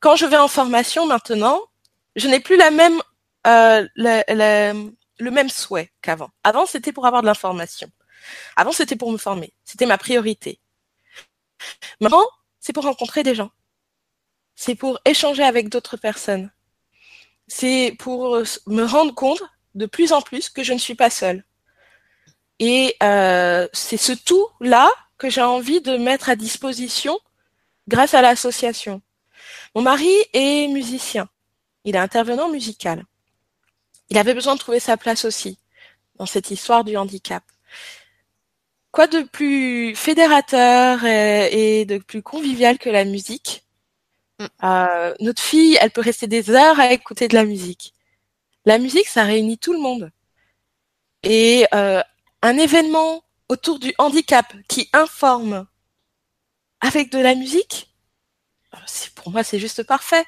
[0.00, 1.60] quand je vais en formation maintenant,
[2.16, 3.00] je n'ai plus la même
[3.44, 6.30] la, la, le même souhait qu'avant.
[6.44, 7.88] Avant, c'était pour avoir de l'information.
[8.56, 9.52] Avant, c'était pour me former.
[9.64, 10.60] C'était ma priorité.
[12.00, 12.26] Maintenant,
[12.60, 13.50] c'est pour rencontrer des gens.
[14.54, 16.50] C'est pour échanger avec d'autres personnes.
[17.46, 19.42] C'est pour me rendre compte
[19.74, 21.44] de plus en plus que je ne suis pas seule.
[22.58, 27.18] Et euh, c'est ce tout-là que j'ai envie de mettre à disposition
[27.86, 29.00] grâce à l'association.
[29.74, 31.28] Mon mari est musicien.
[31.84, 33.04] Il est intervenant musical.
[34.10, 35.58] Il avait besoin de trouver sa place aussi
[36.16, 37.44] dans cette histoire du handicap.
[38.90, 43.64] Quoi de plus fédérateur et, de plus convivial que la musique?
[44.38, 44.46] Mm.
[44.64, 47.94] euh, Notre fille, elle peut rester des heures à écouter de la musique.
[48.64, 50.10] La musique, ça réunit tout le monde.
[51.22, 52.02] Et euh,
[52.42, 55.66] un événement autour du handicap qui informe
[56.80, 57.94] avec de la musique,
[58.74, 58.78] euh,
[59.16, 60.24] pour moi, c'est juste parfait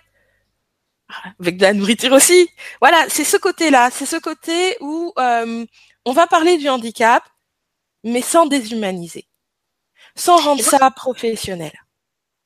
[1.40, 2.48] avec de la nourriture aussi.
[2.80, 5.64] Voilà, c'est ce côté-là, c'est ce côté où euh,
[6.04, 7.22] on va parler du handicap,
[8.04, 9.28] mais sans déshumaniser,
[10.16, 11.72] sans rendre ça professionnel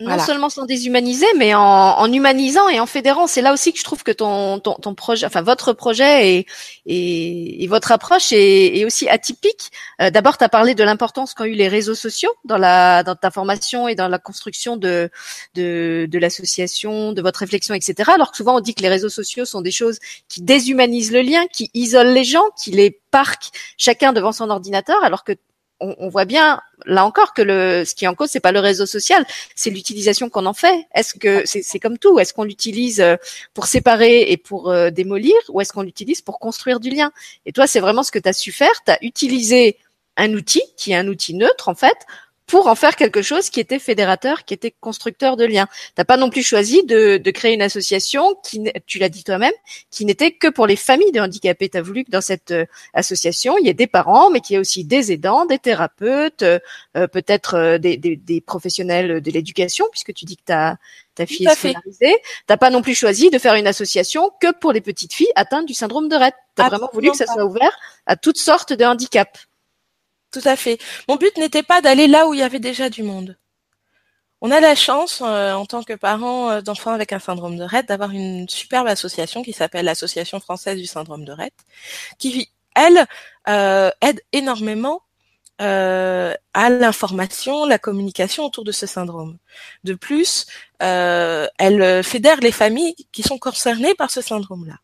[0.00, 3.28] non seulement sans déshumaniser, mais en, en, humanisant et en fédérant.
[3.28, 6.46] C'est là aussi que je trouve que ton, ton, ton projet, enfin votre projet et,
[6.86, 9.70] et, et votre approche est, est aussi atypique.
[10.00, 13.14] Euh, D'abord, tu as parlé de l'importance qu'ont eu les réseaux sociaux dans, la, dans
[13.14, 15.10] ta formation et dans la construction de,
[15.54, 18.10] de, de l'association, de votre réflexion, etc.
[18.12, 21.22] Alors que souvent on dit que les réseaux sociaux sont des choses qui déshumanisent le
[21.22, 25.34] lien, qui isolent les gens, qui les parquent chacun devant son ordinateur, alors que
[25.98, 28.60] on, voit bien là encore que le ce qui est en cause c'est pas le
[28.60, 30.86] réseau social, c'est l'utilisation qu'on en fait.
[30.94, 32.18] Est-ce que c'est comme tout?
[32.18, 33.16] Est-ce qu'on l'utilise euh,
[33.52, 37.12] pour séparer et pour euh, démolir, ou est-ce qu'on l'utilise pour construire du lien?
[37.46, 38.72] Et toi, c'est vraiment ce que tu as su faire.
[38.84, 39.78] Tu as utilisé
[40.16, 41.96] un outil qui est un outil neutre en fait
[42.46, 45.66] pour en faire quelque chose qui était fédérateur, qui était constructeur de liens.
[45.94, 49.52] T'as pas non plus choisi de, de créer une association qui, tu l'as dit toi-même,
[49.90, 51.68] qui n'était que pour les familles de handicapés.
[51.68, 54.54] Tu as voulu que dans cette euh, association, il y ait des parents, mais qu'il
[54.54, 56.58] y ait aussi des aidants, des thérapeutes, euh,
[56.96, 60.76] euh, peut-être des, des, des, professionnels de l'éducation, puisque tu dis que ta
[61.14, 62.16] ta fille est scolarisée.
[62.46, 65.66] T'as pas non plus choisi de faire une association que pour les petites filles atteintes
[65.66, 66.34] du syndrome de Rett.
[66.56, 67.76] T'as vraiment voulu que ça soit ouvert
[68.06, 69.46] à toutes sortes de handicaps.
[70.34, 70.78] Tout à fait.
[71.08, 73.38] Mon but n'était pas d'aller là où il y avait déjà du monde.
[74.40, 77.62] On a la chance, euh, en tant que parents euh, d'enfants avec un syndrome de
[77.62, 81.54] Rett, d'avoir une superbe association qui s'appelle l'Association française du syndrome de Rett,
[82.18, 83.06] qui, elle,
[83.48, 85.02] euh, aide énormément
[85.58, 89.38] à l'information, la communication autour de ce syndrome.
[89.84, 90.46] De plus,
[90.80, 94.74] elle fédère les familles qui sont concernées par ce syndrome-là.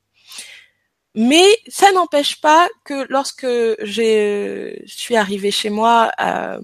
[1.14, 6.60] Mais ça n'empêche pas que lorsque je suis arrivée chez moi euh,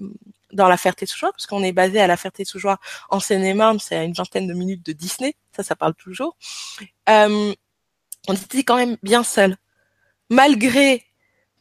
[0.53, 2.77] dans la Ferté-Soujois, parce qu'on est basé à la Ferté-Soujois
[3.09, 6.37] en Seine-et-Marne, c'est à une vingtaine de minutes de Disney, ça, ça parle toujours.
[7.09, 7.53] Euh,
[8.27, 9.57] on était quand même bien seuls,
[10.29, 11.03] malgré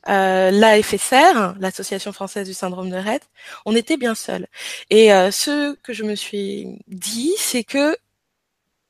[0.08, 3.28] euh, l'AFSR, l'Association française du syndrome de Rett,
[3.64, 4.46] on était bien seuls.
[4.90, 7.96] Et euh, ce que je me suis dit, c'est que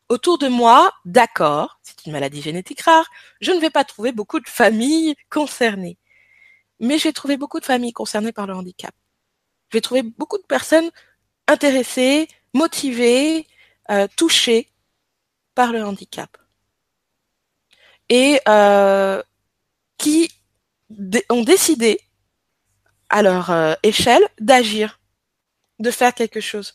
[0.09, 3.07] autour de moi, d'accord, c'est une maladie génétique rare,
[3.41, 5.99] je ne vais pas trouver beaucoup de familles concernées.
[6.81, 8.95] Mais j'ai trouvé beaucoup de familles concernées par le handicap.
[9.73, 10.91] J'ai trouvé beaucoup de personnes
[11.49, 13.47] intéressées, motivées,
[13.91, 14.69] euh, touchées
[15.55, 16.37] par le handicap.
[18.09, 19.23] Et euh,
[19.99, 20.31] qui
[21.31, 22.01] ont décidé,
[23.09, 25.01] à leur euh, échelle, d'agir,
[25.79, 26.75] de faire quelque chose.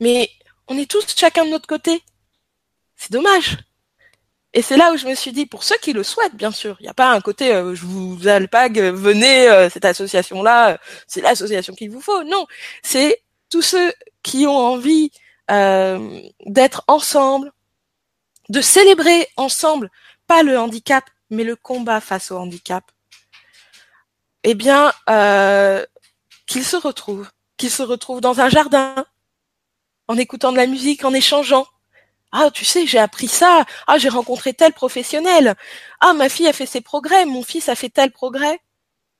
[0.00, 0.30] Mais
[0.68, 2.02] on est tous chacun de notre côté.
[3.00, 3.56] C'est dommage.
[4.52, 6.76] Et c'est là où je me suis dit, pour ceux qui le souhaitent, bien sûr,
[6.80, 11.22] il n'y a pas un côté, euh, je vous alpague, venez, euh, cette association-là, c'est
[11.22, 12.22] l'association qu'il vous faut.
[12.24, 12.46] Non,
[12.82, 15.12] c'est tous ceux qui ont envie
[15.50, 17.52] euh, d'être ensemble,
[18.50, 19.90] de célébrer ensemble,
[20.26, 22.84] pas le handicap, mais le combat face au handicap.
[24.44, 24.92] Eh bien,
[26.46, 29.06] qu'ils se retrouvent, qu'ils se retrouvent dans un jardin,
[30.06, 31.66] en écoutant de la musique, en échangeant,
[32.32, 33.64] ah, tu sais, j'ai appris ça.
[33.86, 35.54] Ah, j'ai rencontré tel professionnel.
[36.00, 37.26] Ah, ma fille a fait ses progrès.
[37.26, 38.60] Mon fils a fait tel progrès.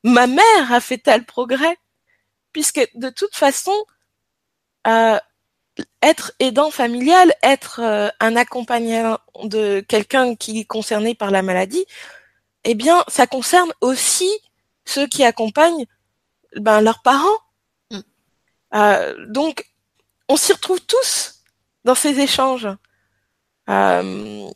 [0.04, 1.76] Ma mère a fait tel progrès.
[2.52, 3.74] Puisque de toute façon,
[4.86, 5.18] euh,
[6.02, 11.84] être aidant familial, être euh, un accompagnant de quelqu'un qui est concerné par la maladie,
[12.64, 14.30] eh bien, ça concerne aussi
[14.84, 15.86] ceux qui accompagnent
[16.56, 17.38] ben, leurs parents.
[17.90, 18.00] Mm.
[18.74, 19.66] Euh, donc,
[20.28, 21.42] on s'y retrouve tous
[21.84, 22.68] dans ces échanges.
[23.70, 24.50] Euh,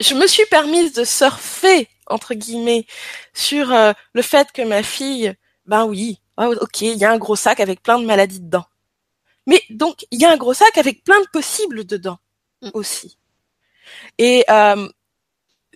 [0.00, 2.86] je me suis permise de surfer entre guillemets
[3.32, 5.34] sur euh, le fait que ma fille,
[5.66, 8.66] ben oui, oh, ok, il y a un gros sac avec plein de maladies dedans.
[9.46, 12.18] Mais donc il y a un gros sac avec plein de possibles dedans
[12.62, 12.70] mm.
[12.74, 13.18] aussi.
[14.18, 14.88] Et euh,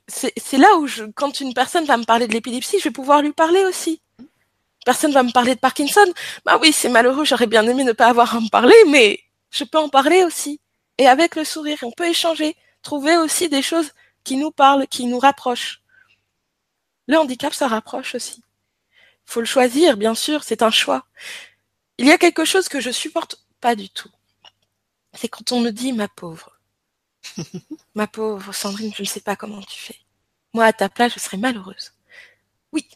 [0.09, 3.23] c'est là où je, quand une personne va me parler de l'épilepsie, je vais pouvoir
[3.23, 4.01] lui parler aussi.
[4.85, 6.07] Personne va me parler de Parkinson.
[6.45, 9.19] Bah oui, c'est malheureux, j'aurais bien aimé ne pas avoir à en parler, mais
[9.51, 10.61] je peux en parler aussi.
[10.99, 12.57] Et avec le sourire, on peut échanger,
[12.87, 13.91] trouver aussi des choses
[14.23, 15.83] qui nous parlent, qui nous rapprochent.
[17.09, 18.45] Le handicap, ça rapproche aussi.
[19.27, 21.05] Il faut le choisir, bien sûr, c'est un choix.
[21.99, 24.11] Il y a quelque chose que je supporte pas du tout.
[25.15, 26.61] C'est quand on me dit ma pauvre.
[27.97, 29.99] ma pauvre Sandrine, je ne sais pas comment tu fais.
[30.55, 31.93] Moi, à ta place, je serais malheureuse.
[32.71, 32.89] Oui.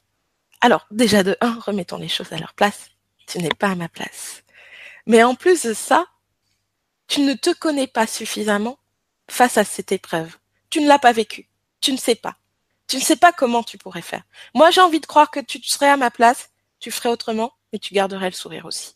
[0.60, 2.90] Alors, déjà de un, remettons les choses à leur place.
[3.26, 4.44] Tu n'es pas à ma place.
[5.06, 6.06] Mais en plus de ça,
[7.08, 8.79] tu ne te connais pas suffisamment
[9.30, 10.36] face à cette épreuve.
[10.70, 11.48] Tu ne l'as pas vécue.
[11.80, 12.36] Tu ne sais pas.
[12.86, 14.22] Tu ne sais pas comment tu pourrais faire.
[14.54, 17.78] Moi, j'ai envie de croire que tu serais à ma place, tu ferais autrement, mais
[17.78, 18.94] tu garderais le sourire aussi.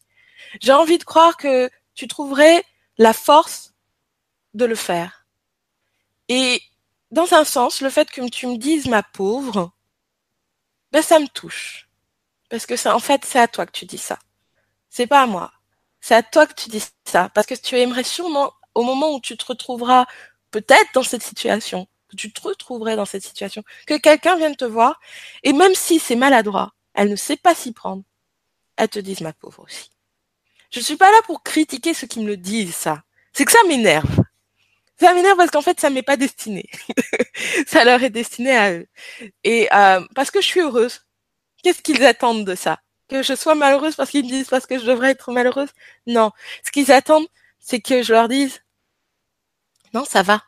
[0.60, 2.64] J'ai envie de croire que tu trouverais
[2.98, 3.74] la force
[4.54, 5.26] de le faire.
[6.28, 6.62] Et
[7.10, 9.72] dans un sens, le fait que tu me dises ma pauvre,
[10.92, 11.88] ben ça me touche.
[12.48, 14.18] Parce que ça, en fait, c'est à toi que tu dis ça.
[14.90, 15.52] C'est pas à moi.
[16.00, 17.28] C'est à toi que tu dis ça.
[17.30, 20.06] Parce que tu aimerais sûrement, au moment où tu te retrouveras
[20.50, 24.64] peut-être dans cette situation, que tu te retrouverais dans cette situation, que quelqu'un vienne te
[24.64, 25.00] voir,
[25.42, 28.04] et même si c'est maladroit, elle ne sait pas s'y prendre,
[28.76, 29.90] elle te dise ma pauvre aussi.
[30.70, 33.04] Je suis pas là pour critiquer ceux qui me le disent, ça.
[33.32, 34.22] C'est que ça m'énerve.
[35.00, 36.68] Ça m'énerve parce qu'en fait, ça m'est pas destiné.
[37.66, 38.87] ça leur est destiné à eux.
[39.44, 41.04] Et euh, parce que je suis heureuse.
[41.62, 42.80] Qu'est-ce qu'ils attendent de ça?
[43.08, 45.70] Que je sois malheureuse parce qu'ils me disent parce que je devrais être malheureuse?
[46.06, 46.32] Non.
[46.64, 47.26] Ce qu'ils attendent,
[47.60, 48.63] c'est que je leur dise
[49.94, 50.42] non, ça va.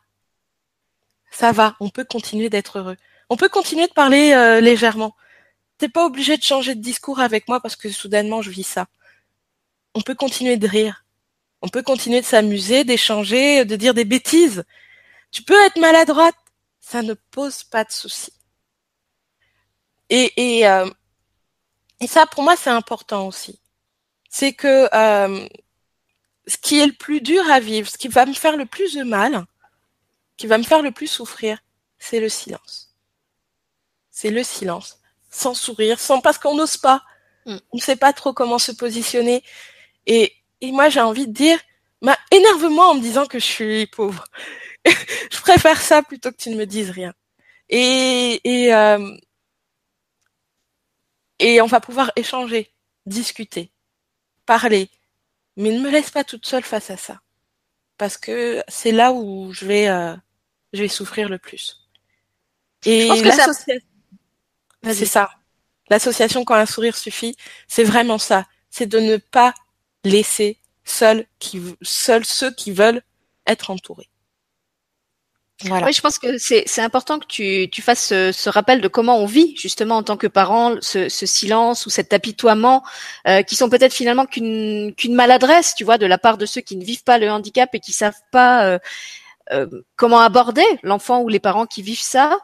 [1.31, 2.97] Ça va, on peut continuer d'être heureux.
[3.31, 5.15] On peut continuer de parler euh, légèrement.
[5.79, 8.87] T'es pas obligé de changer de discours avec moi parce que soudainement je vis ça.
[9.95, 11.05] On peut continuer de rire.
[11.63, 14.65] On peut continuer de s'amuser, d'échanger, de dire des bêtises.
[15.31, 16.35] Tu peux être maladroite.
[16.81, 18.33] Ça ne pose pas de souci.
[20.09, 20.89] Et, et, euh,
[22.07, 23.61] ça, pour moi, c'est important aussi.
[24.31, 25.49] C'est que euh,
[26.47, 28.95] ce qui est le plus dur à vivre, ce qui va me faire le plus
[28.95, 29.45] de mal,
[30.37, 31.59] qui va me faire le plus souffrir,
[31.99, 32.95] c'est le silence.
[34.11, 35.01] C'est le silence.
[35.31, 37.03] Sans sourire, sans parce qu'on n'ose pas.
[37.47, 37.57] Mm.
[37.73, 39.43] On ne sait pas trop comment se positionner.
[40.07, 41.59] Et, et moi, j'ai envie de dire,
[42.01, 44.25] bah, énerve-moi en me disant que je suis pauvre.
[44.87, 47.13] je préfère ça plutôt que tu ne me dises rien.
[47.69, 49.17] Et, et, euh,
[51.39, 52.71] et on va pouvoir échanger,
[53.05, 53.73] discuter,
[54.47, 54.89] parler,
[55.57, 57.21] mais ne me laisse pas toute seule face à ça,
[57.99, 60.15] parce que c'est là où je vais, euh,
[60.73, 61.89] je vais souffrir le plus.
[62.85, 63.81] Et l'association,
[64.85, 65.31] c'est ça.
[65.89, 67.37] L'association quand un sourire suffit,
[67.69, 68.47] c'est vraiment ça.
[68.71, 69.55] C'est de ne pas
[70.05, 73.03] laisser seuls qui, seuls ceux qui veulent
[73.47, 74.09] être entourés.
[75.65, 79.25] Oui, je pense que c'est important que tu, tu fasses ce, rappel de comment on
[79.25, 82.85] vit justement en tant que parent ce, ce silence ou cet apitoiement
[83.27, 86.77] euh, qui sont peut-être finalement qu'une maladresse, tu vois, de la part de ceux qui
[86.77, 88.79] ne vivent pas le handicap et qui savent pas euh,
[89.53, 89.67] euh,
[89.97, 92.37] comment aborder l'enfant ou les parents qui vivent ça.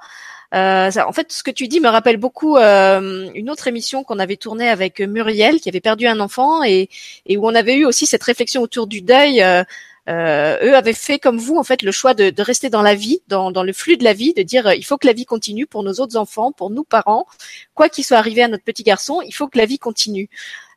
[0.53, 4.37] Ça, en fait, ce que tu dis me rappelle beaucoup une autre émission qu'on avait
[4.37, 6.90] tournée avec Muriel, qui avait perdu un enfant et,
[7.25, 9.64] et où on avait eu aussi cette réflexion autour du deuil euh,
[10.09, 13.23] eux avaient fait comme vous en fait le choix de, de rester dans la vie,
[13.29, 15.27] dans, dans, le flux de la vie, de dire euh, il faut que la vie
[15.27, 17.27] continue pour nos autres enfants, pour nous parents,
[17.75, 20.29] quoi qu'il soit arrivé à notre petit garçon, il faut que la vie continue.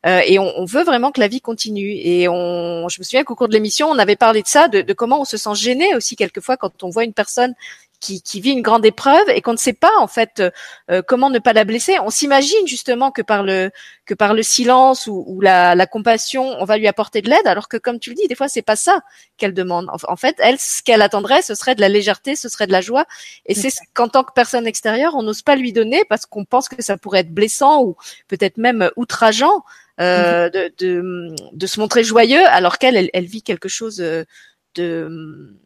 [0.06, 1.90] Euh, et on, on, veut vraiment que la vie continue.
[1.96, 4.80] Et on, je me souviens qu'au cours de l'émission, on avait parlé de ça, de,
[4.80, 7.54] de, comment on se sent gêné aussi quelquefois quand on voit une personne
[8.00, 10.42] qui, qui, vit une grande épreuve et qu'on ne sait pas en fait
[10.90, 11.98] euh, comment ne pas la blesser.
[12.00, 13.70] On s'imagine justement que par le
[14.04, 17.46] que par le silence ou, ou la, la, compassion, on va lui apporter de l'aide,
[17.46, 19.00] alors que comme tu le dis, des fois c'est pas ça
[19.36, 19.88] qu'elle demande.
[19.90, 22.80] En, fait, elle, ce qu'elle attendrait, ce serait de la légèreté, ce serait de la
[22.80, 23.04] joie,
[23.46, 26.44] et c'est ce qu'en tant que personne extérieure, on n'ose pas lui donner parce qu'on
[26.44, 27.96] pense que ça pourrait être blessant ou
[28.28, 29.64] peut-être même outrageant.
[29.98, 35.56] Euh, de, de, de, se montrer joyeux alors qu'elle elle, elle, vit quelque chose de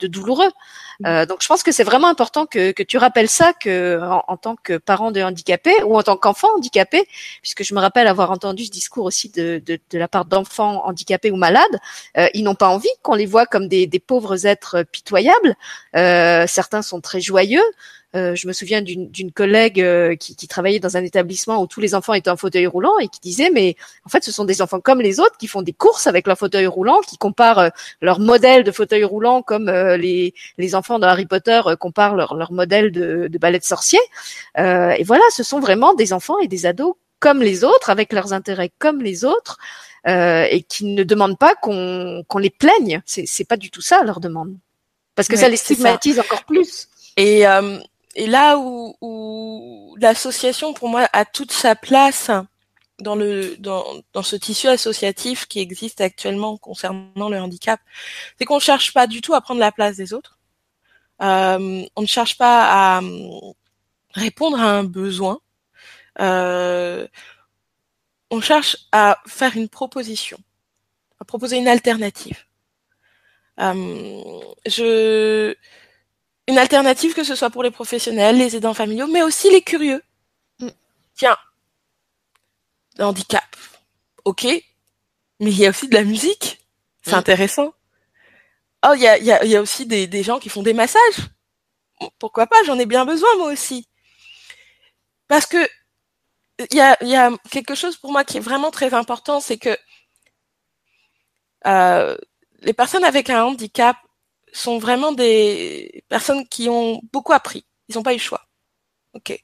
[0.00, 0.50] de douloureux.
[1.00, 1.06] Mm.
[1.06, 4.36] Euh, donc je pense que c'est vraiment important que, que, tu rappelles ça que en,
[4.36, 7.06] tant que parent de handicapé ou en tant qu'enfant handicapé,
[7.42, 10.86] puisque je me rappelle avoir entendu ce discours aussi de, de, de la part d'enfants
[10.86, 11.78] handicapés ou malades,
[12.18, 15.54] euh, ils n'ont pas envie qu'on les voit comme des, des pauvres êtres pitoyables.
[15.96, 17.64] Euh, certains sont très joyeux.
[18.14, 21.80] Euh, je me souviens d'une collègue euh, qui, qui, travaillait dans un établissement où tous
[21.80, 23.74] les enfants étaient en fauteuil roulant et qui disait mais
[24.06, 26.38] en fait ce sont des enfants comme les autres qui font des courses avec leur
[26.38, 27.68] fauteuil roulant, qui comparent euh,
[28.00, 32.52] leur modèle de fauteuil roulant comme les, les enfants de Harry Potter comparent leur, leur
[32.52, 33.98] modèle de, de ballet de sorcier.
[34.56, 38.32] et voilà, ce sont vraiment des enfants et des ados comme les autres, avec leurs
[38.32, 39.58] intérêts comme les autres,
[40.06, 43.02] et qui ne demandent pas qu'on qu'on les plaigne.
[43.06, 44.54] C'est pas du tout ça leur demande,
[45.14, 46.88] parce que ça les stigmatise encore plus.
[47.16, 47.44] Et
[48.14, 52.30] et là où, où l'association, pour moi, a toute sa place
[53.00, 57.80] dans le dans, dans ce tissu associatif qui existe actuellement concernant le handicap,
[58.38, 60.38] c'est qu'on ne cherche pas du tout à prendre la place des autres.
[61.22, 63.00] Euh, on ne cherche pas à
[64.14, 65.40] répondre à un besoin.
[66.20, 67.06] Euh,
[68.30, 70.38] on cherche à faire une proposition,
[71.20, 72.38] à proposer une alternative.
[73.60, 75.54] Euh, je
[76.48, 80.02] une alternative que ce soit pour les professionnels, les aidants familiaux, mais aussi les curieux.
[80.60, 80.68] Mm.
[81.14, 81.36] Tiens,
[82.98, 83.56] le handicap,
[84.24, 86.66] ok, mais il y a aussi de la musique,
[87.02, 87.18] c'est mm.
[87.18, 87.74] intéressant.
[88.86, 90.74] Oh, il y a, y, a, y a, aussi des, des gens qui font des
[90.74, 91.30] massages.
[92.18, 93.88] Pourquoi pas, j'en ai bien besoin moi aussi.
[95.28, 95.68] Parce que
[96.70, 99.58] il y a, y a quelque chose pour moi qui est vraiment très important, c'est
[99.58, 99.76] que
[101.66, 102.16] euh,
[102.60, 103.96] les personnes avec un handicap
[104.54, 107.66] sont vraiment des personnes qui ont beaucoup appris.
[107.88, 108.46] Ils n'ont pas eu le choix.
[109.14, 109.30] Ok.
[109.30, 109.42] Et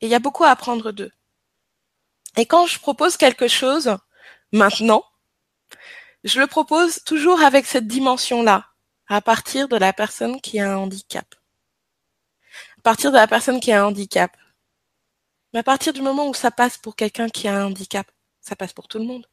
[0.00, 1.12] il y a beaucoup à apprendre d'eux.
[2.36, 3.96] Et quand je propose quelque chose
[4.52, 5.04] maintenant,
[6.22, 8.66] je le propose toujours avec cette dimension-là,
[9.08, 11.34] à partir de la personne qui a un handicap.
[12.78, 14.36] À partir de la personne qui a un handicap.
[15.52, 18.56] Mais à partir du moment où ça passe pour quelqu'un qui a un handicap, ça
[18.56, 19.28] passe pour tout le monde.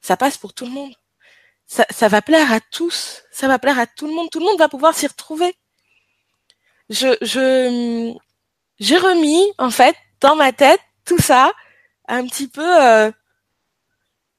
[0.00, 0.94] Ça passe pour tout le monde
[1.70, 4.58] ça, va plaire à tous, ça va plaire à tout le monde, tout le monde
[4.58, 5.54] va pouvoir s'y retrouver.
[6.88, 8.12] Je, je,
[8.80, 11.52] j'ai remis en fait dans ma tête tout ça
[12.08, 13.12] un petit peu, euh,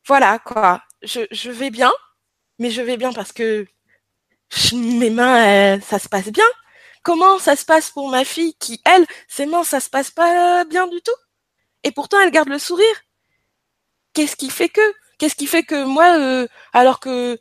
[0.06, 0.84] voilà quoi.
[1.04, 1.92] Je, je vais bien,
[2.60, 3.66] mais je vais bien parce que
[4.74, 6.46] mes mains, ça se passe bien.
[7.04, 10.66] Comment ça se passe pour ma fille qui, elle, ses mains, ça se passe pas
[10.66, 11.12] bien du tout?
[11.84, 13.02] Et pourtant, elle garde le sourire.
[14.14, 14.82] Qu'est-ce qui fait que
[15.22, 17.40] Qu'est-ce qui fait que moi, euh, alors que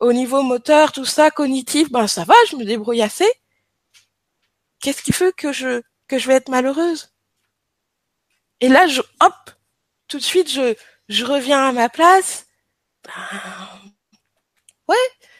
[0.00, 3.30] au niveau moteur, tout ça, cognitif, ben ça va, je me débrouille assez.
[4.80, 7.12] Qu'est-ce qui fait que je que vais être malheureuse?
[8.60, 9.50] Et là, je hop,
[10.08, 10.74] tout de suite, je
[11.10, 12.46] je reviens à ma place.
[13.04, 13.12] Ben,
[14.88, 14.96] ouais,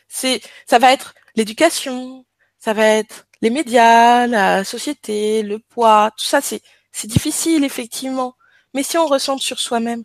[0.09, 2.27] c'est ça va être l'éducation,
[2.59, 6.63] ça va être les médias, la société, le poids, tout ça, c'est
[6.93, 8.37] c'est difficile effectivement.
[8.75, 10.05] Mais si on ressent sur soi-même,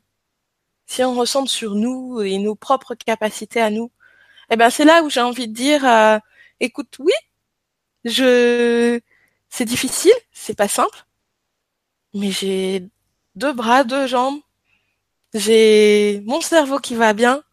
[0.85, 3.91] si on ressent sur nous et nos propres capacités à nous,
[4.49, 6.19] eh ben c'est là où j'ai envie de dire, euh,
[6.59, 7.13] écoute, oui,
[8.05, 8.99] je,
[9.49, 11.05] c'est difficile, c'est pas simple,
[12.13, 12.89] mais j'ai
[13.35, 14.39] deux bras, deux jambes,
[15.33, 17.43] j'ai mon cerveau qui va bien.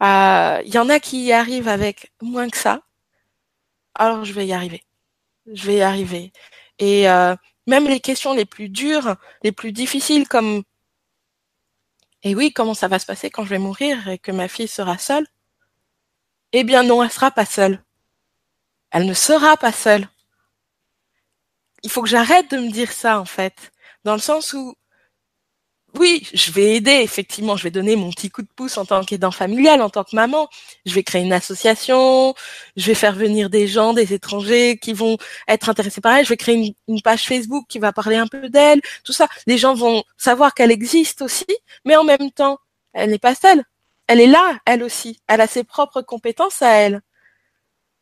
[0.00, 2.82] Il euh, y en a qui y arrivent avec moins que ça,
[3.94, 4.84] alors je vais y arriver.
[5.46, 6.32] Je vais y arriver.
[6.78, 10.64] Et euh, même les questions les plus dures, les plus difficiles, comme
[12.24, 14.66] et oui, comment ça va se passer quand je vais mourir et que ma fille
[14.66, 15.26] sera seule?
[16.52, 17.84] Eh bien non, elle sera pas seule.
[18.90, 20.08] Elle ne sera pas seule.
[21.82, 23.72] Il faut que j'arrête de me dire ça en fait,
[24.04, 24.74] dans le sens où
[25.96, 29.04] oui, je vais aider, effectivement, je vais donner mon petit coup de pouce en tant
[29.04, 30.48] qu'aidant familial, en tant que maman.
[30.86, 32.34] Je vais créer une association,
[32.76, 35.16] je vais faire venir des gens, des étrangers qui vont
[35.46, 38.48] être intéressés par elle, je vais créer une, page Facebook qui va parler un peu
[38.48, 39.28] d'elle, tout ça.
[39.46, 41.46] Les gens vont savoir qu'elle existe aussi,
[41.84, 42.58] mais en même temps,
[42.92, 43.62] elle n'est pas seule.
[44.08, 45.20] Elle est là, elle aussi.
[45.28, 47.02] Elle a ses propres compétences à elle.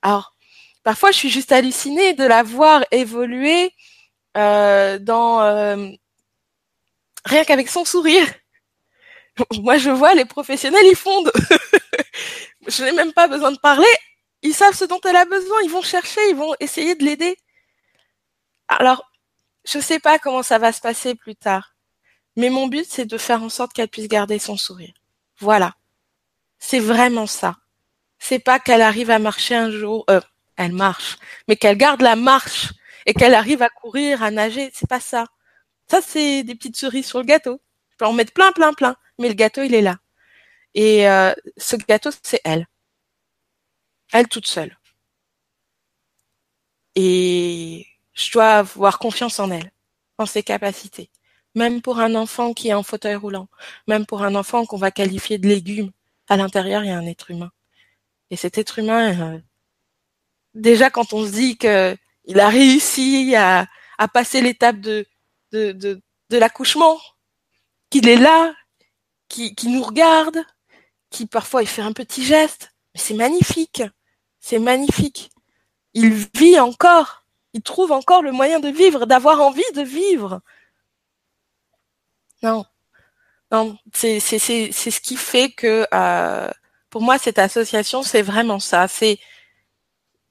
[0.03, 0.35] Alors,
[0.83, 3.73] parfois, je suis juste hallucinée de la voir évoluer
[4.37, 5.43] euh, dans...
[5.43, 5.91] Euh,
[7.25, 8.27] rien qu'avec son sourire.
[9.61, 11.33] Moi, je vois les professionnels, ils fondent.
[12.67, 13.95] je n'ai même pas besoin de parler.
[14.43, 15.57] Ils savent ce dont elle a besoin.
[15.65, 17.37] Ils vont chercher, ils vont essayer de l'aider.
[18.69, 19.11] Alors,
[19.65, 21.75] je ne sais pas comment ça va se passer plus tard.
[22.37, 24.95] Mais mon but, c'est de faire en sorte qu'elle puisse garder son sourire.
[25.39, 25.75] Voilà.
[26.59, 27.57] C'est vraiment ça.
[28.19, 30.21] C'est pas qu'elle arrive à marcher un jour, euh,
[30.57, 31.17] elle marche,
[31.49, 32.73] mais qu'elle garde la marche
[33.05, 34.71] et qu'elle arrive à courir, à nager.
[34.73, 35.27] C'est pas ça.
[35.91, 37.61] Ça, c'est des petites cerises sur le gâteau.
[37.91, 38.97] Je peux en mettre plein, plein, plein.
[39.19, 39.99] Mais le gâteau, il est là.
[40.75, 42.67] Et euh, ce gâteau, c'est elle.
[44.13, 44.77] Elle toute seule.
[46.95, 49.73] Et je dois avoir confiance en elle,
[50.19, 51.11] en ses capacités.
[51.55, 53.49] Même pour un enfant qui est en fauteuil roulant,
[53.87, 55.91] même pour un enfant qu'on va qualifier de légume,
[56.29, 57.53] à l'intérieur, il y a un être humain.
[58.31, 59.41] Et cet être humain, euh,
[60.55, 63.67] déjà quand on se dit que il a réussi à,
[63.99, 65.07] à passer l'étape de,
[65.53, 66.99] de, de, l'accouchement,
[67.91, 68.55] qu'il est là,
[69.29, 70.39] qui, qui nous regarde,
[71.11, 73.83] qui parfois il fait un petit geste, mais c'est magnifique,
[74.41, 75.31] c'est magnifique.
[75.95, 80.41] Il vit encore, il trouve encore le moyen de vivre, d'avoir envie de vivre.
[82.43, 82.65] Non,
[83.53, 86.51] non, c'est c'est c'est c'est ce qui fait que euh,
[86.91, 88.89] pour moi cette association c'est vraiment ça.
[88.89, 89.19] C'est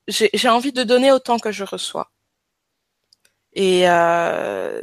[0.08, 2.12] j'ai j'ai envie de donner autant que je reçois.
[3.54, 4.82] Et euh,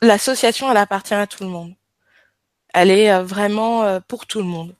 [0.00, 1.74] l'association elle appartient à tout le monde.
[2.74, 4.74] Elle est euh, vraiment euh, pour tout le monde.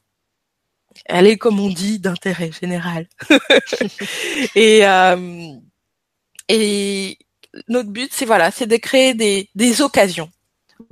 [1.06, 3.06] Elle est comme on dit d'intérêt général.
[4.54, 5.52] et euh,
[6.48, 7.18] et
[7.68, 10.30] notre but c'est voilà c'est de créer des occasions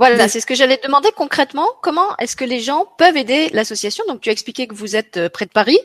[0.00, 1.68] voilà, c'est ce que j'allais demander concrètement.
[1.82, 5.18] Comment est-ce que les gens peuvent aider l'association Donc, tu as expliqué que vous êtes
[5.18, 5.78] euh, près de Paris,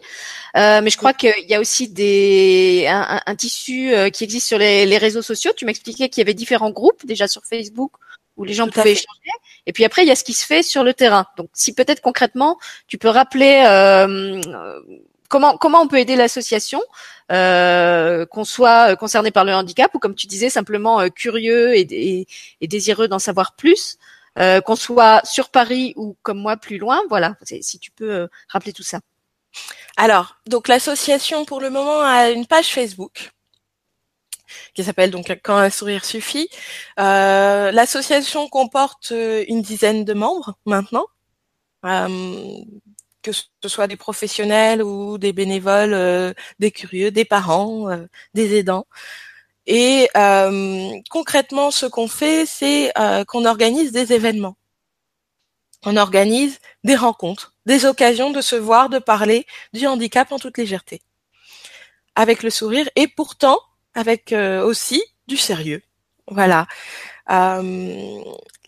[0.56, 4.48] euh, mais je crois qu'il y a aussi des un, un, tissu euh, qui existe
[4.48, 5.52] sur les, les réseaux sociaux.
[5.58, 7.92] Tu m'expliquais qu'il y avait différents groupes déjà sur Facebook
[8.38, 9.32] où les gens pouvaient échanger.
[9.66, 11.26] Et puis après, il y a ce qui se fait sur le terrain.
[11.36, 12.58] Donc, si peut-être concrètement,
[12.88, 14.42] tu peux rappeler euh,
[15.30, 16.82] comment comment on peut aider l'association,
[17.32, 21.76] euh, qu'on soit euh, concerné par le handicap ou comme tu disais simplement euh, curieux
[21.76, 22.28] et,
[22.62, 23.98] désireux d'en savoir plus,
[24.66, 27.02] qu'on soit sur Paris ou comme moi plus loin.
[27.10, 29.00] Voilà, si tu peux rappeler tout ça.
[29.96, 33.32] Alors, donc l'association pour le moment a une page Facebook
[34.74, 36.50] qui s'appelle donc Quand un sourire suffit.
[36.98, 39.14] L'association comporte
[39.48, 41.06] une dizaine de membres maintenant
[43.26, 48.06] que ce soit des professionnels ou des bénévoles, euh, des curieux, des parents, euh,
[48.36, 48.86] des aidants.
[49.66, 52.94] Et euh, concrètement, ce qu'on fait, c'est
[53.28, 54.58] qu'on organise des événements.
[55.86, 60.58] On organise des rencontres, des occasions de se voir, de parler du handicap en toute
[60.60, 61.02] légèreté,
[62.16, 63.60] avec le sourire et pourtant
[63.96, 65.82] avec aussi du sérieux.
[66.28, 66.68] Voilà.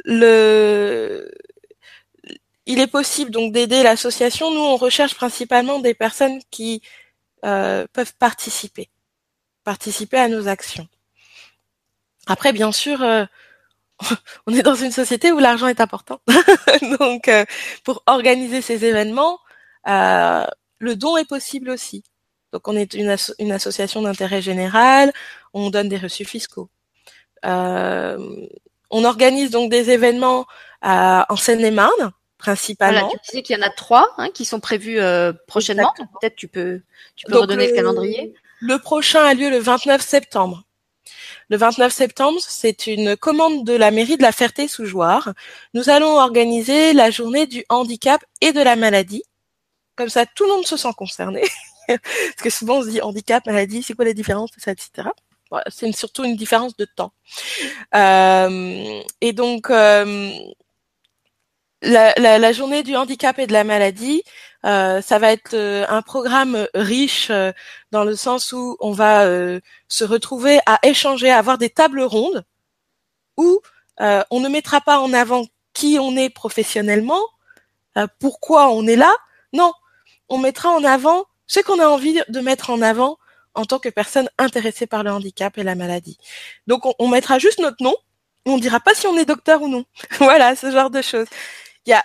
[0.05, 1.31] le
[2.67, 4.51] il est possible donc d'aider l'association.
[4.51, 6.81] Nous, on recherche principalement des personnes qui
[7.45, 8.89] euh, peuvent participer,
[9.63, 10.87] participer à nos actions.
[12.27, 13.25] Après, bien sûr, euh,
[14.47, 16.19] on est dans une société où l'argent est important.
[16.99, 17.45] donc, euh,
[17.85, 19.39] pour organiser ces événements,
[19.85, 22.03] le don est possible aussi.
[22.51, 25.13] Donc, on est une, une association d'intérêt général,
[25.53, 26.69] on donne des reçus fiscaux.
[27.43, 30.45] on organise donc des événements
[30.81, 32.99] en Seine-et-Marne, principalement.
[33.01, 35.93] Voilà, tu disais qu'il y en a trois hein, qui sont prévus euh, prochainement.
[36.19, 36.81] Peut-être tu peux,
[37.15, 38.33] tu peux redonner le, calendrier.
[38.59, 40.63] Le prochain a lieu le 29 septembre.
[41.49, 45.33] Le 29 septembre, c'est une commande de la mairie de la Ferté-sous-Jouarre.
[45.73, 49.23] Nous allons organiser la journée du handicap et de la maladie.
[49.95, 51.43] Comme ça, tout le monde se sent concerné.
[51.87, 55.07] Parce que souvent, on se dit handicap, maladie, c'est quoi la différence, ça, etc.
[55.69, 57.13] c'est surtout une différence de temps.
[57.95, 60.31] Euh, et donc, euh,
[61.81, 64.23] la, journée du handicap et de la maladie,
[64.65, 67.51] euh, ça va être euh, un programme riche euh,
[67.91, 69.25] dans le sens où on va
[69.87, 72.43] se retrouver à échanger, à avoir des tables rondes
[73.37, 73.61] où
[73.99, 77.21] on ne mettra pas en avant qui on est professionnellement,
[78.19, 79.13] pourquoi on est là.
[79.53, 79.73] Non,
[80.29, 83.17] on mettra en avant ce qu'on a envie de mettre en avant
[83.55, 86.17] en tant que personne intéressée par le handicap et la maladie.
[86.67, 87.95] Donc on, mettra juste notre nom,
[88.45, 89.85] on dira pas si on est docteur ou non.
[90.19, 91.27] voilà, ce genre de choses
[91.89, 92.03] y a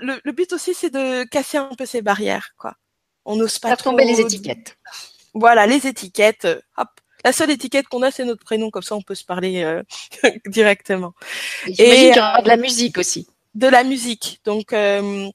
[0.00, 2.74] le, le, but aussi c'est de casser un peu ces barrières quoi.
[3.24, 4.76] On n'ose pas Faire tomber les étiquettes.
[5.32, 6.44] Voilà, les étiquettes.
[6.44, 6.88] Euh, hop,
[7.24, 9.82] la seule étiquette qu'on a, c'est notre prénom, comme ça on peut se parler euh,
[10.46, 11.14] directement.
[11.66, 13.26] Et, y aura de la musique aussi.
[13.54, 14.40] De la musique.
[14.44, 15.28] Donc euh,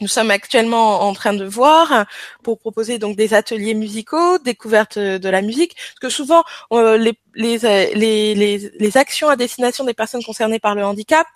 [0.00, 2.06] nous sommes actuellement en train de voir
[2.42, 7.58] pour proposer donc des ateliers musicaux, découverte de la musique, parce que souvent les, les,
[7.58, 11.26] les, les, les actions à destination des personnes concernées par le handicap,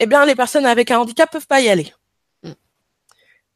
[0.00, 1.92] eh bien, les personnes avec un handicap peuvent pas y aller.
[2.42, 2.52] Mm.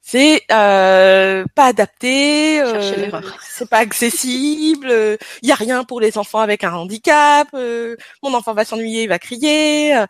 [0.00, 6.18] C'est euh, pas adapté, euh, c'est pas accessible, il euh, y a rien pour les
[6.18, 10.04] enfants avec un handicap, euh, mon enfant va s'ennuyer, il va crier.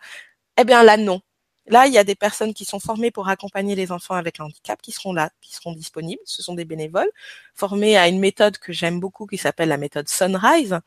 [0.57, 1.21] eh bien là non.
[1.69, 4.45] Là, il y a des personnes qui sont formées pour accompagner les enfants avec un
[4.45, 6.21] handicap, qui seront là, qui seront disponibles.
[6.25, 7.11] Ce sont des bénévoles
[7.53, 10.79] formés à une méthode que j'aime beaucoup, qui s'appelle la méthode Sunrise,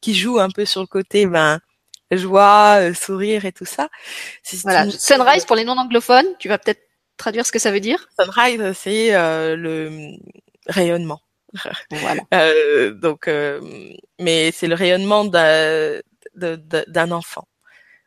[0.00, 1.60] qui joue un peu sur le côté, ben,
[2.16, 3.88] joie, euh, sourire et tout ça.
[4.62, 4.90] Voilà.
[4.90, 6.80] Sunrise pour les non anglophones, tu vas peut-être
[7.20, 8.08] traduire ce que ça veut dire?
[8.18, 10.16] Sunrise, c'est euh, le
[10.66, 11.20] rayonnement.
[11.90, 12.22] Voilà.
[12.32, 13.60] euh, donc, euh,
[14.20, 17.46] mais c'est le rayonnement d'un enfant.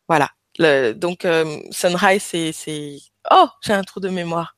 [0.07, 0.29] Voilà.
[0.59, 1.27] Le, donc
[1.71, 2.97] sunrise, c'est c'est
[3.31, 4.55] oh j'ai un trou de mémoire.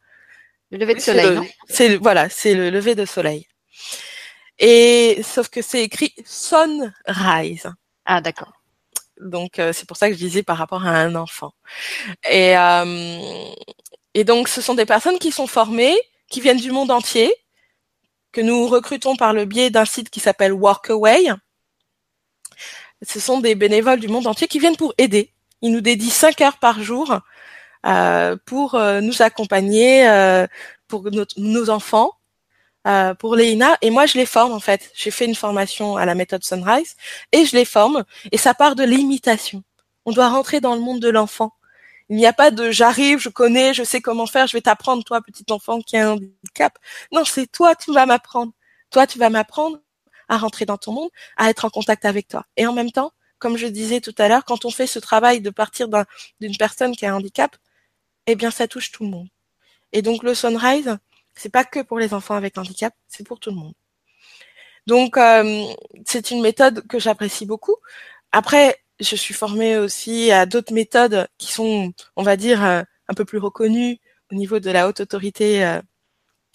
[0.71, 1.39] Le lever de soleil.
[1.67, 3.47] C'est voilà, c'est le lever de soleil.
[4.59, 7.71] Et sauf que c'est écrit Sunrise.
[8.05, 8.53] Ah d'accord.
[9.19, 11.53] Donc euh, c'est pour ça que je disais par rapport à un enfant.
[12.29, 13.51] Et euh,
[14.13, 15.95] et donc ce sont des personnes qui sont formées,
[16.29, 17.33] qui viennent du monde entier,
[18.31, 21.31] que nous recrutons par le biais d'un site qui s'appelle Workaway.
[23.01, 25.31] Ce sont des bénévoles du monde entier qui viennent pour aider.
[25.61, 27.19] Ils nous dédient cinq heures par jour
[27.85, 30.47] euh, pour nous accompagner
[30.87, 32.11] pour nos enfants
[32.87, 34.91] euh, pour Léina et moi je les forme en fait.
[34.95, 36.95] J'ai fait une formation à la méthode Sunrise
[37.31, 39.63] et je les forme et ça part de l'imitation.
[40.05, 41.51] On doit rentrer dans le monde de l'enfant.
[42.09, 45.03] Il n'y a pas de j'arrive, je connais, je sais comment faire, je vais t'apprendre
[45.03, 46.77] toi petit enfant qui a un handicap.
[47.11, 48.51] Non, c'est toi tu vas m'apprendre.
[48.91, 49.79] Toi tu vas m'apprendre
[50.29, 52.45] à rentrer dans ton monde, à être en contact avec toi.
[52.57, 55.41] Et en même temps, comme je disais tout à l'heure, quand on fait ce travail
[55.41, 55.87] de partir
[56.39, 57.55] d'une personne qui a un handicap,
[58.27, 59.27] eh bien ça touche tout le monde.
[59.91, 60.97] Et donc le Sunrise,
[61.35, 63.73] c'est pas que pour les enfants avec handicap, c'est pour tout le monde.
[64.87, 65.65] Donc euh,
[66.05, 67.75] c'est une méthode que j'apprécie beaucoup.
[68.31, 73.13] Après, je suis formée aussi à d'autres méthodes qui sont, on va dire, euh, un
[73.13, 73.99] peu plus reconnues
[74.31, 75.81] au niveau de la haute autorité euh,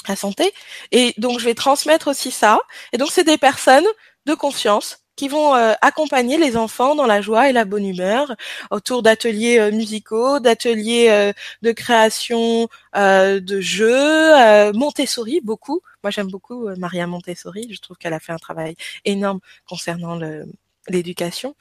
[0.07, 0.53] à santé.
[0.93, 2.61] Et donc je vais transmettre aussi ça.
[2.93, 3.87] Et donc c'est des personnes
[4.27, 8.35] de confiance qui vont euh, accompagner les enfants dans la joie et la bonne humeur
[8.71, 11.33] autour d'ateliers euh, musicaux, d'ateliers euh,
[11.63, 15.81] de création de jeux, Montessori beaucoup.
[16.03, 20.47] Moi j'aime beaucoup Maria Montessori, je trouve qu'elle a fait un travail énorme concernant le
[20.89, 21.55] l'éducation.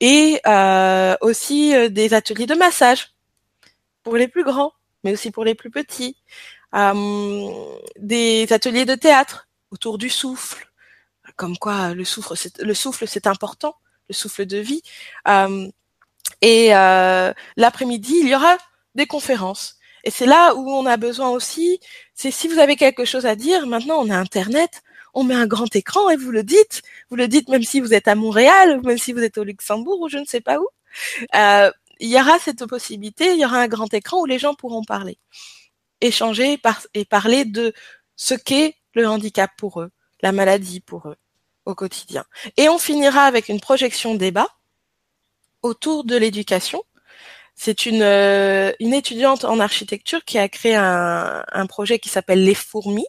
[0.00, 0.40] Et
[1.20, 3.12] aussi des ateliers de massage
[4.02, 4.72] pour les plus grands
[5.04, 6.16] mais aussi pour les plus petits.
[6.72, 10.73] Des ateliers de théâtre autour du souffle
[11.36, 13.76] comme quoi le souffle, c'est, le souffle, c'est important,
[14.08, 14.82] le souffle de vie.
[15.28, 15.68] Euh,
[16.40, 18.56] et euh, l'après-midi, il y aura
[18.94, 19.78] des conférences.
[20.04, 21.80] Et c'est là où on a besoin aussi,
[22.14, 24.82] c'est si vous avez quelque chose à dire, maintenant on a Internet,
[25.14, 26.82] on met un grand écran et vous le dites.
[27.10, 30.00] Vous le dites même si vous êtes à Montréal, même si vous êtes au Luxembourg
[30.00, 30.68] ou je ne sais pas où.
[31.34, 31.70] Euh,
[32.00, 34.84] il y aura cette possibilité, il y aura un grand écran où les gens pourront
[34.84, 35.18] parler,
[36.00, 36.60] échanger
[36.94, 37.72] et parler de
[38.16, 39.90] ce qu'est le handicap pour eux,
[40.22, 41.16] la maladie pour eux
[41.66, 42.24] au quotidien.
[42.56, 44.48] Et on finira avec une projection débat
[45.62, 46.82] autour de l'éducation.
[47.54, 52.44] C'est une, euh, une étudiante en architecture qui a créé un, un projet qui s'appelle
[52.44, 53.06] Les Fourmis.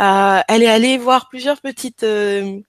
[0.00, 2.60] Euh, elle est allée voir plusieurs petites, euh,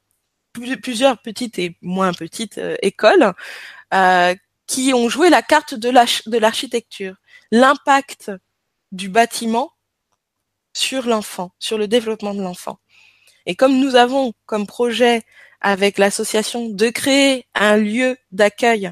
[0.53, 3.33] plusieurs petites et moins petites écoles
[4.67, 7.15] qui ont joué la carte de l'architecture,
[7.51, 8.31] l'impact
[8.91, 9.71] du bâtiment
[10.73, 12.79] sur l'enfant, sur le développement de l'enfant.
[13.45, 15.23] Et comme nous avons comme projet
[15.61, 18.91] avec l'association de créer un lieu d'accueil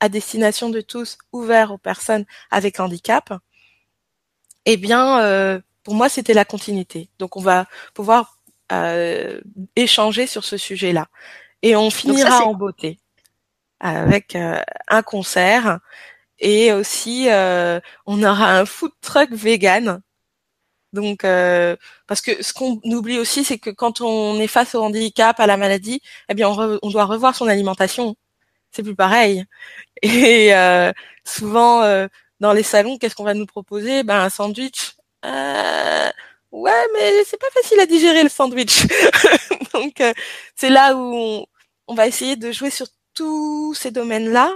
[0.00, 3.32] à destination de tous, ouvert aux personnes avec handicap,
[4.66, 7.08] eh bien, euh, pour moi, c'était la continuité.
[7.18, 8.38] Donc, on va pouvoir
[8.72, 9.40] euh,
[9.76, 11.08] échanger sur ce sujet-là.
[11.62, 12.98] Et on finira en beauté
[13.80, 15.80] avec euh, un concert
[16.38, 17.28] et aussi
[18.06, 20.02] on aura un food truck vegan
[20.94, 21.76] donc, euh,
[22.06, 25.46] parce que ce qu'on oublie aussi, c'est que quand on est face au handicap, à
[25.46, 28.16] la maladie, eh bien, on, doit revoir son alimentation.
[28.70, 29.44] C'est plus pareil.
[30.02, 30.92] Et euh,
[31.24, 32.06] souvent, euh,
[32.40, 34.04] dans les salons, qu'est-ce qu'on va nous proposer?
[34.04, 34.94] Ben, un sandwich.
[35.24, 38.86] ouais, mais c'est pas facile à digérer le sandwich.
[39.74, 40.00] Donc,
[40.54, 41.44] c'est là où
[41.88, 44.52] on, va essayer de jouer sur tous ces domaines-là,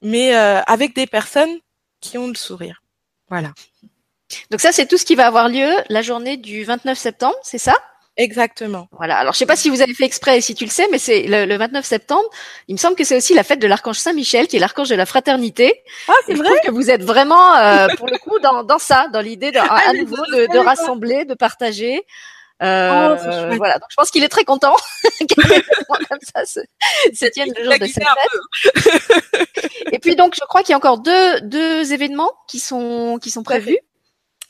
[0.00, 1.58] mais avec des personnes
[2.00, 2.82] qui ont le sourire.
[3.28, 3.52] Voilà.
[4.50, 7.58] Donc ça, c'est tout ce qui va avoir lieu la journée du 29 septembre, c'est
[7.58, 7.74] ça?
[8.18, 8.88] Exactement.
[8.92, 9.16] Voilà.
[9.16, 10.98] Alors, je sais pas si vous avez fait exprès et si tu le sais, mais
[10.98, 12.28] c'est le, 29 septembre.
[12.68, 14.94] Il me semble que c'est aussi la fête de l'archange Saint-Michel, qui est l'archange de
[14.94, 15.82] la fraternité.
[16.08, 16.44] Ah, c'est vrai.
[16.44, 19.50] Je trouve que vous êtes vraiment, euh, pour le coup, dans, dans ça, dans l'idée
[19.50, 22.04] de, ah, à nouveau de, de rassembler, de partager.
[22.62, 23.74] Euh, oh, voilà.
[23.74, 24.76] Donc, je pense qu'il est très content
[25.36, 26.60] comme ça se,
[27.12, 29.48] se tienne le jour de cette fête.
[29.90, 33.30] et puis donc, je crois qu'il y a encore deux, deux événements qui sont qui
[33.30, 33.78] sont prévus.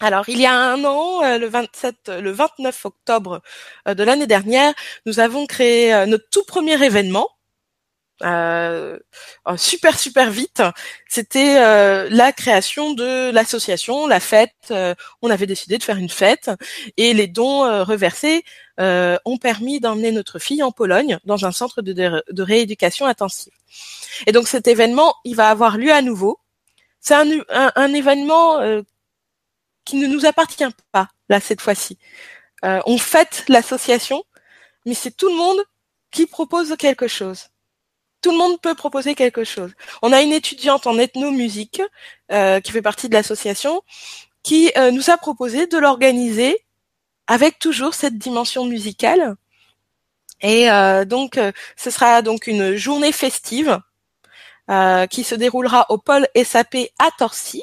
[0.02, 3.40] Alors, il y a un an, euh, le 27, le 29 octobre
[3.86, 4.74] euh, de l'année dernière,
[5.06, 7.28] nous avons créé euh, notre tout premier événement.
[9.56, 10.62] super super vite.
[11.08, 11.54] C'était
[12.10, 14.72] la création de l'association, la fête.
[15.22, 16.50] on avait décidé de faire une fête
[16.96, 18.44] et les dons reversés
[18.78, 23.52] ont permis d'emmener notre fille en Pologne dans un centre de, rééducation intensive.
[24.26, 26.38] Et donc cet événement, il va avoir lieu à nouveau.
[27.00, 27.26] C'est un,
[27.74, 28.60] un, événement
[29.84, 31.98] qui ne nous appartient pas, là, cette fois-ci.
[32.64, 34.24] Euh, on fête l'association,
[34.86, 35.58] mais c'est tout le monde
[36.10, 37.48] qui propose quelque chose.
[38.20, 39.72] Tout le monde peut proposer quelque chose.
[40.02, 41.82] On a une étudiante en ethnomusique
[42.30, 43.82] euh, qui fait partie de l'association
[44.44, 46.64] qui euh, nous a proposé de l'organiser
[47.26, 49.36] avec toujours cette dimension musicale.
[50.44, 50.66] Et
[51.06, 51.38] donc,
[51.76, 53.78] ce sera donc une journée festive
[55.08, 57.62] qui se déroulera au pôle SAP à Torcy.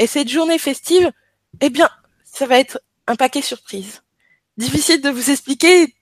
[0.00, 1.12] Et cette journée festive,
[1.60, 1.90] eh bien,
[2.24, 4.02] ça va être un paquet surprise.
[4.56, 5.94] Difficile de vous expliquer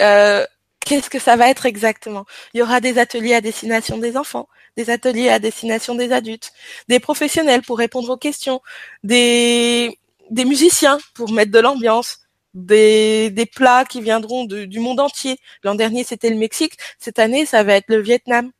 [0.00, 0.44] euh,
[0.80, 2.26] qu'est-ce que ça va être exactement.
[2.52, 6.52] Il y aura des ateliers à destination des enfants, des ateliers à destination des adultes,
[6.88, 8.60] des professionnels pour répondre aux questions,
[9.04, 9.96] des,
[10.30, 12.18] des musiciens pour mettre de l'ambiance,
[12.52, 15.38] des, des plats qui viendront du monde entier.
[15.62, 16.78] L'an dernier, c'était le Mexique.
[16.98, 18.50] Cette année, ça va être le Vietnam.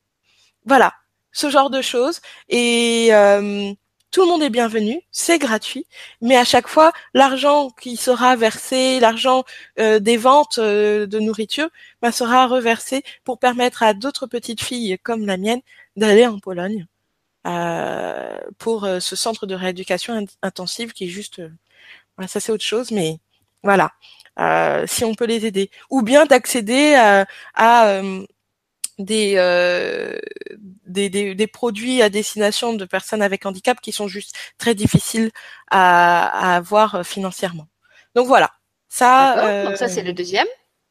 [0.64, 0.95] Voilà,
[1.32, 2.20] ce genre de choses.
[2.49, 3.72] Et euh,
[4.17, 5.87] tout le monde est bienvenu, c'est gratuit,
[6.23, 9.45] mais à chaque fois, l'argent qui sera versé, l'argent
[9.79, 11.69] euh, des ventes euh, de nourriture,
[12.01, 15.61] bah, sera reversé pour permettre à d'autres petites filles comme la mienne
[15.97, 16.87] d'aller en Pologne
[17.47, 21.43] euh, pour ce centre de rééducation intensive qui est juste,
[22.27, 23.19] ça c'est autre chose, mais
[23.62, 23.93] voilà,
[24.87, 26.95] si on peut les aider, ou bien d'accéder
[27.55, 28.01] à
[28.99, 30.19] euh,
[30.87, 35.31] des, des, des, produits à destination de personnes avec handicap qui sont juste très difficiles
[35.71, 37.69] à, à avoir euh, financièrement.
[38.15, 38.53] Donc voilà.
[38.89, 40.47] Ça, euh, donc ça c'est le deuxième.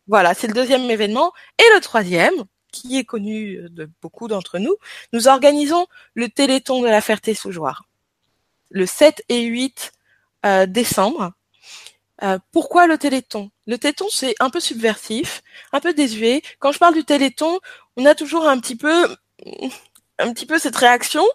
[0.08, 1.32] Voilà, c'est le deuxième événement.
[1.58, 4.76] Et le troisième, qui est connu de beaucoup d'entre nous,
[5.14, 7.86] nous organisons le Téléthon de la Ferté-Soujoire.
[8.70, 9.94] Le 7 et 8
[10.46, 11.32] euh, décembre.
[12.24, 13.52] Euh, pourquoi le Téléthon?
[13.68, 15.42] Le Téléthon, c'est un peu subversif,
[15.74, 16.42] un peu désuet.
[16.60, 17.60] Quand je parle du Téléthon,
[17.98, 19.16] on a toujours un petit peu,
[20.20, 21.26] un petit peu cette réaction.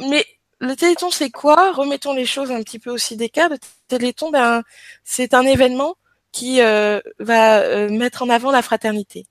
[0.00, 0.26] Mais
[0.60, 1.72] le Téléthon, c'est quoi?
[1.72, 3.48] Remettons les choses un petit peu aussi d'écart.
[3.50, 4.62] Le Téléthon, ben,
[5.04, 5.96] c'est un événement
[6.32, 9.26] qui euh, va euh, mettre en avant la fraternité.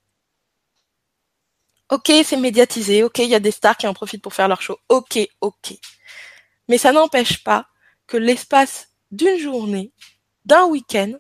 [1.92, 3.04] Ok, c'est médiatisé.
[3.04, 4.80] Ok, il y a des stars qui en profitent pour faire leur show.
[4.90, 5.74] Ok, ok.
[6.68, 7.68] Mais ça n'empêche pas
[8.08, 9.92] que l'espace d'une journée
[10.46, 11.14] d'un week-end,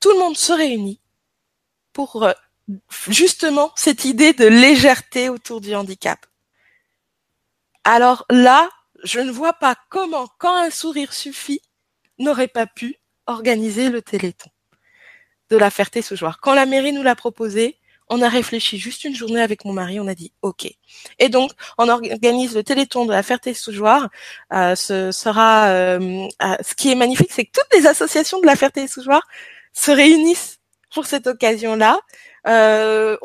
[0.00, 1.00] tout le monde se réunit
[1.92, 2.32] pour euh,
[3.08, 6.26] justement cette idée de légèreté autour du handicap.
[7.84, 8.68] Alors là,
[9.04, 11.60] je ne vois pas comment, quand un sourire suffit,
[12.18, 12.96] n'aurait pas pu
[13.26, 14.50] organiser le Téléthon
[15.50, 16.40] de la Ferté-Soujoire.
[16.40, 17.78] Quand la mairie nous l'a proposé,
[18.12, 20.68] on a réfléchi juste une journée avec mon mari, on a dit OK.
[21.18, 24.10] Et donc, on organise le Téléthon de la Ferté-Soujoire.
[24.52, 28.46] Euh, ce sera, euh, euh, ce qui est magnifique, c'est que toutes les associations de
[28.46, 29.26] la Ferté-Soujoire
[29.72, 30.58] se réunissent
[30.94, 32.00] pour cette occasion-là.
[32.46, 33.16] Euh,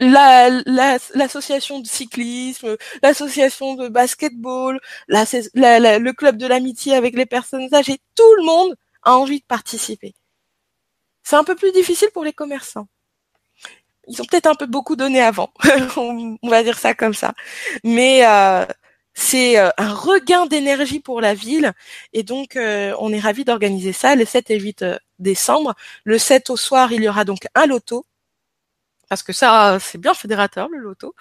[0.00, 5.24] l'association de cyclisme, l'association de basketball, la,
[5.98, 8.74] le club de l'amitié avec les personnes âgées, tout le monde
[9.04, 10.14] a envie de participer.
[11.22, 12.88] C'est un peu plus difficile pour les commerçants
[14.08, 15.52] ils ont peut-être un peu beaucoup donné avant,
[15.96, 17.34] on va dire ça comme ça.
[17.84, 18.66] Mais euh,
[19.14, 21.72] c'est euh, un regain d'énergie pour la ville
[22.12, 24.84] et donc euh, on est ravi d'organiser ça le 7 et 8
[25.18, 25.74] décembre.
[26.04, 28.06] Le 7 au soir, il y aura donc un loto
[29.08, 31.14] parce que ça c'est bien fédérateur le loto.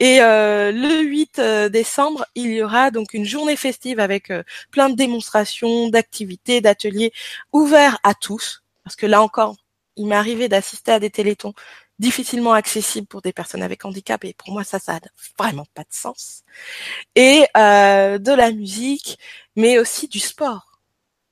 [0.00, 4.30] Et le 8 décembre, il y aura donc une journée festive avec
[4.70, 7.12] plein de démonstrations, d'activités, d'ateliers
[7.52, 9.56] ouverts à tous parce que là encore,
[9.96, 11.54] il m'est arrivé d'assister à des télétons
[12.02, 15.00] difficilement accessible pour des personnes avec handicap et pour moi ça ça a
[15.38, 16.42] vraiment pas de sens.
[17.14, 19.18] Et euh, de la musique
[19.54, 20.80] mais aussi du sport.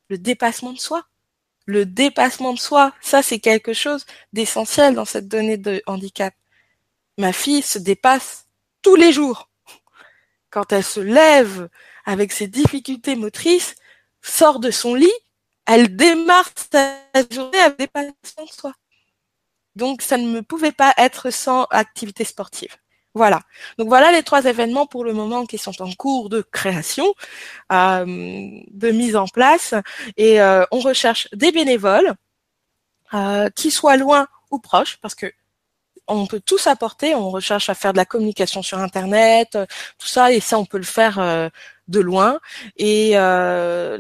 [0.09, 1.05] Le dépassement de soi.
[1.67, 6.35] Le dépassement de soi ça c'est quelque chose d'essentiel dans cette donnée de handicap.
[7.19, 8.47] Ma fille se dépasse
[8.81, 9.51] tous les jours.
[10.51, 11.69] Quand elle se lève
[12.05, 13.75] avec ses difficultés motrices
[14.23, 15.21] sort de son lit
[15.67, 16.97] elle démarre sa
[17.31, 18.73] journée avec dépassement de soi
[19.81, 22.77] donc, ça ne pouvait pas être sans activité sportive.
[23.15, 23.41] Voilà.
[23.79, 27.13] Donc voilà les trois événements pour le moment qui sont en cours de création,
[27.73, 29.75] euh, de mise en place,
[30.17, 32.15] et euh, on recherche des bénévoles
[33.15, 35.33] euh, qui soient loin ou proches, parce que
[36.07, 37.15] on peut tous apporter.
[37.15, 39.59] On recherche à faire de la communication sur Internet,
[39.99, 41.51] tout ça, et ça on peut le faire
[41.89, 42.41] de loin.
[42.77, 43.13] Et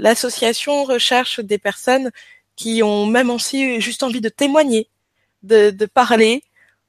[0.07, 2.11] l'association recherche des personnes
[2.57, 4.89] qui ont même aussi juste envie de témoigner
[5.43, 6.43] de, de parler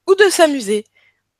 [0.07, 0.85] ou de s'amuser.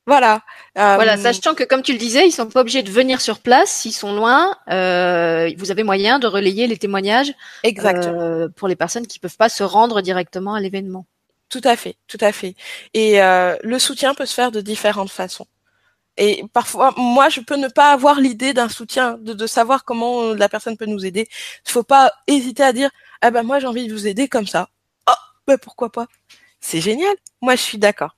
[0.06, 0.42] Voilà.
[0.78, 3.38] Euh, voilà, sachant que comme tu le disais, ils sont pas obligés de venir sur
[3.38, 4.56] place s'ils sont loin.
[4.68, 7.32] Euh, vous avez moyen de relayer les témoignages
[7.64, 11.06] euh, pour les personnes qui peuvent pas se rendre directement à l'événement.
[11.48, 12.56] Tout à fait, tout à fait.
[12.94, 15.46] Et le soutien peut se faire de différentes façons.
[16.18, 20.34] Et parfois, moi, je peux ne pas avoir l'idée d'un soutien, de, de, savoir comment
[20.34, 21.26] la personne peut nous aider.
[21.66, 22.90] Il faut pas hésiter à dire,
[23.22, 24.68] ah ben moi j'ai envie de vous aider comme ça.
[25.08, 25.14] Oh,
[25.46, 26.06] ben pourquoi pas?
[26.62, 27.14] C'est génial.
[27.42, 28.16] Moi, je suis d'accord.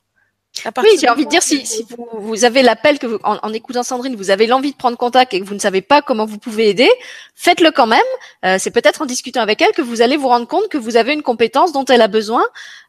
[0.83, 3.53] Oui, j'ai envie de dire si, si vous, vous, avez l'appel que vous, en, en,
[3.53, 6.27] écoutant Sandrine, vous avez l'envie de prendre contact et que vous ne savez pas comment
[6.27, 6.89] vous pouvez aider,
[7.35, 8.01] faites-le quand même.
[8.45, 10.97] Euh, c'est peut-être en discutant avec elle que vous allez vous rendre compte que vous
[10.97, 12.45] avez une compétence dont elle a besoin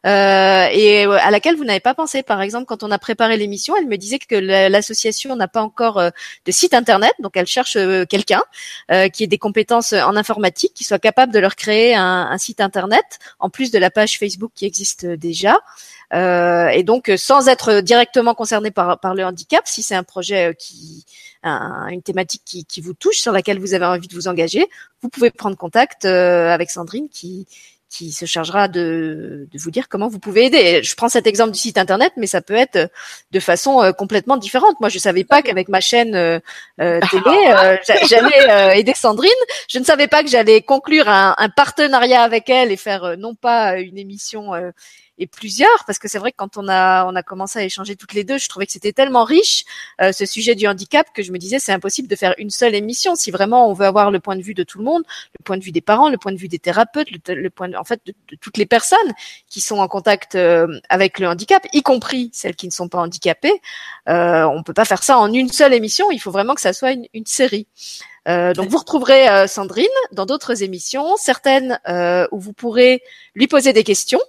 [0.06, 2.22] euh, et à laquelle vous n'avez pas pensé.
[2.22, 5.98] Par exemple, quand on a préparé l'émission, elle me disait que l'association n'a pas encore
[5.98, 6.10] euh,
[6.46, 8.42] de site internet, donc elle cherche euh, quelqu'un
[8.92, 12.38] euh, qui ait des compétences en informatique, qui soit capable de leur créer un, un
[12.38, 13.04] site internet
[13.40, 15.58] en plus de la page Facebook qui existe déjà.
[16.14, 20.50] Euh, et donc, sans être directement concerné par, par le handicap, si c'est un projet
[20.50, 21.04] euh, qui,
[21.42, 24.66] un, une thématique qui, qui, vous touche, sur laquelle vous avez envie de vous engager,
[25.02, 27.46] vous pouvez prendre contact euh, avec Sandrine qui,
[27.88, 30.82] qui se chargera de, de, vous dire comment vous pouvez aider.
[30.82, 32.90] Je prends cet exemple du site internet, mais ça peut être
[33.30, 34.78] de façon complètement différente.
[34.80, 36.40] Moi, je savais pas qu'avec ma chaîne euh,
[36.78, 37.78] télé,
[38.08, 39.30] j'allais aider Sandrine.
[39.68, 43.34] Je ne savais pas que j'allais conclure un, un, partenariat avec elle et faire non
[43.34, 44.52] pas une émission
[45.18, 47.96] et plusieurs, parce que c'est vrai que quand on a on a commencé à échanger
[47.96, 49.64] toutes les deux, je trouvais que c'était tellement riche
[50.00, 52.74] euh, ce sujet du handicap que je me disais c'est impossible de faire une seule
[52.74, 55.02] émission si vraiment on veut avoir le point de vue de tout le monde,
[55.38, 57.76] le point de vue des parents, le point de vue des thérapeutes, le, point de,
[57.76, 58.98] en fait de, toutes les personnes
[59.48, 62.98] qui sont en contact euh, avec le handicap, y compris celles qui ne sont pas
[62.98, 63.60] handicapées.
[64.08, 66.10] Euh, on peut pas faire ça en une seule émission.
[66.10, 67.66] Il faut vraiment que ça soit une, une série.
[68.26, 73.02] Euh, donc vous retrouverez euh, Sandrine dans d'autres émissions, certaines euh, où vous pourrez
[73.34, 74.20] lui poser des questions.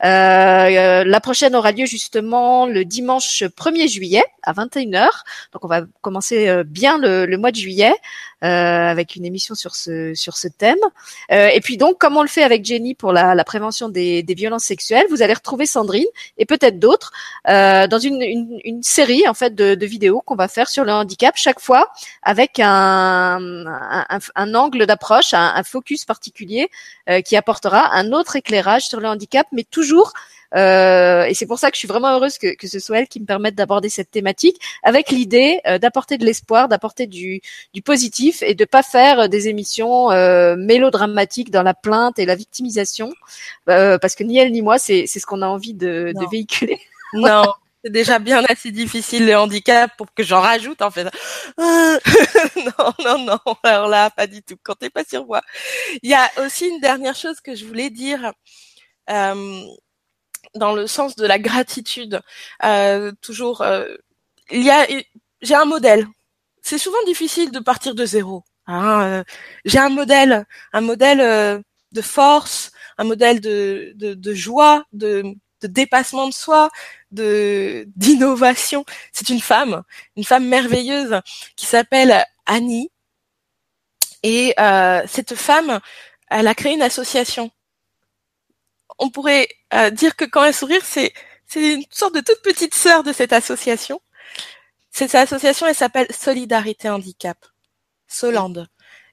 [0.00, 5.08] la prochaine aura lieu justement le dimanche 1er juillet à 21h.
[5.52, 7.94] Donc on va commencer bien le, le mois de juillet
[8.42, 10.78] avec une émission sur ce sur ce thème.
[11.30, 14.34] et puis donc comme on le fait avec Jenny pour la, la prévention des, des,
[14.34, 16.04] violences sexuelles, vous allez retrouver Sandrine
[16.36, 17.12] et peut-être d'autres
[17.46, 20.92] dans une, une, une, série en fait de, de vidéos qu'on va faire sur le
[20.92, 21.90] handicap chaque fois
[22.22, 23.66] avec un
[24.34, 26.70] un, angle d'approche, un, focus particulier
[27.08, 30.12] euh, qui apportera un autre éclairage sur le handicap, mais toujours
[30.54, 33.20] euh, et c'est pour ça que je suis vraiment heureuse que, ce soit elle qui
[33.20, 37.40] me permette d'aborder cette thématique avec l'idée euh, d'apporter de l'espoir, d'apporter du,
[37.84, 40.08] positif et de pas faire des émissions
[40.56, 43.12] mélodramatiques dans la plainte et la victimisation,
[43.66, 46.80] parce que ni elle ni moi, c'est ce qu'on a envie de, de véhiculer.
[47.12, 47.44] Non,
[47.86, 51.04] c'est déjà bien assez difficile le handicap pour que j'en rajoute en fait.
[51.56, 53.54] non, non, non.
[53.62, 54.56] Alors là, pas du tout.
[54.60, 55.40] Quand t'es pas sur moi.
[56.02, 58.32] Il y a aussi une dernière chose que je voulais dire.
[59.08, 59.62] Euh,
[60.54, 62.20] dans le sens de la gratitude,
[62.64, 63.86] euh, toujours, euh,
[64.50, 64.86] il y a,
[65.42, 66.06] j'ai un modèle.
[66.62, 68.44] C'est souvent difficile de partir de zéro.
[68.66, 69.24] Hein.
[69.64, 75.22] J'ai un modèle, un modèle de force, un modèle de, de, de joie, de,
[75.62, 76.70] de dépassement de soi,
[77.10, 78.84] de d'innovation.
[79.12, 79.82] C'est une femme,
[80.16, 81.20] une femme merveilleuse
[81.56, 82.90] qui s'appelle Annie.
[84.22, 85.80] Et euh, cette femme,
[86.30, 87.50] elle a créé une association.
[88.98, 91.12] On pourrait euh, dire que quand elle sourit, c'est
[91.54, 94.00] une sorte de toute petite sœur de cette association.
[94.90, 97.38] Cette association, elle s'appelle Solidarité Handicap,
[98.08, 98.68] Solande.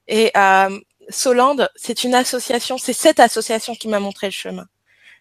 [0.07, 0.79] Et euh,
[1.09, 4.67] Solande, c'est une association, c'est cette association qui m'a montré le chemin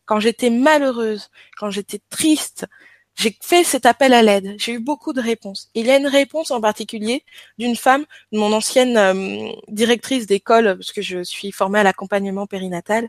[0.05, 2.67] quand j'étais malheureuse, quand j'étais triste,
[3.15, 4.57] j'ai fait cet appel à l'aide.
[4.59, 5.71] J'ai eu beaucoup de réponses.
[5.75, 7.25] Il y a une réponse en particulier
[7.59, 13.09] d'une femme, mon ancienne euh, directrice d'école, parce que je suis formée à l'accompagnement périnatal,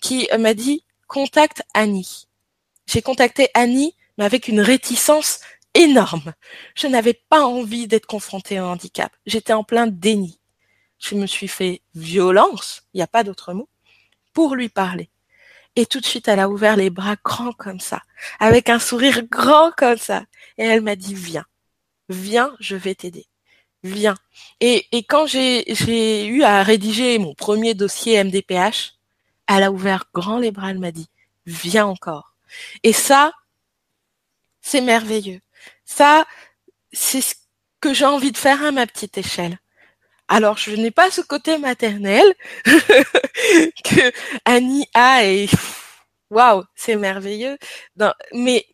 [0.00, 2.26] qui euh, m'a dit contacte Annie.
[2.86, 5.40] J'ai contacté Annie, mais avec une réticence
[5.74, 6.34] énorme.
[6.74, 9.12] Je n'avais pas envie d'être confrontée au handicap.
[9.26, 10.38] J'étais en plein déni.
[10.98, 13.68] Je me suis fait violence, il n'y a pas d'autre mot,
[14.32, 15.10] pour lui parler.
[15.76, 18.02] Et tout de suite, elle a ouvert les bras grands comme ça,
[18.38, 20.24] avec un sourire grand comme ça.
[20.56, 21.44] Et elle m'a dit, viens,
[22.08, 23.26] viens, je vais t'aider.
[23.82, 24.14] Viens.
[24.60, 28.93] Et, et quand j'ai eu à rédiger mon premier dossier MDPH,
[29.48, 31.08] elle a ouvert grand les bras, elle m'a dit,
[31.46, 32.34] viens encore.
[32.82, 33.32] Et ça,
[34.60, 35.40] c'est merveilleux.
[35.84, 36.26] Ça,
[36.92, 37.34] c'est ce
[37.80, 39.58] que j'ai envie de faire à ma petite échelle.
[40.28, 42.24] Alors, je n'ai pas ce côté maternel
[42.64, 44.12] que
[44.46, 45.48] Annie a et
[46.30, 47.58] waouh, c'est merveilleux.
[48.32, 48.66] mais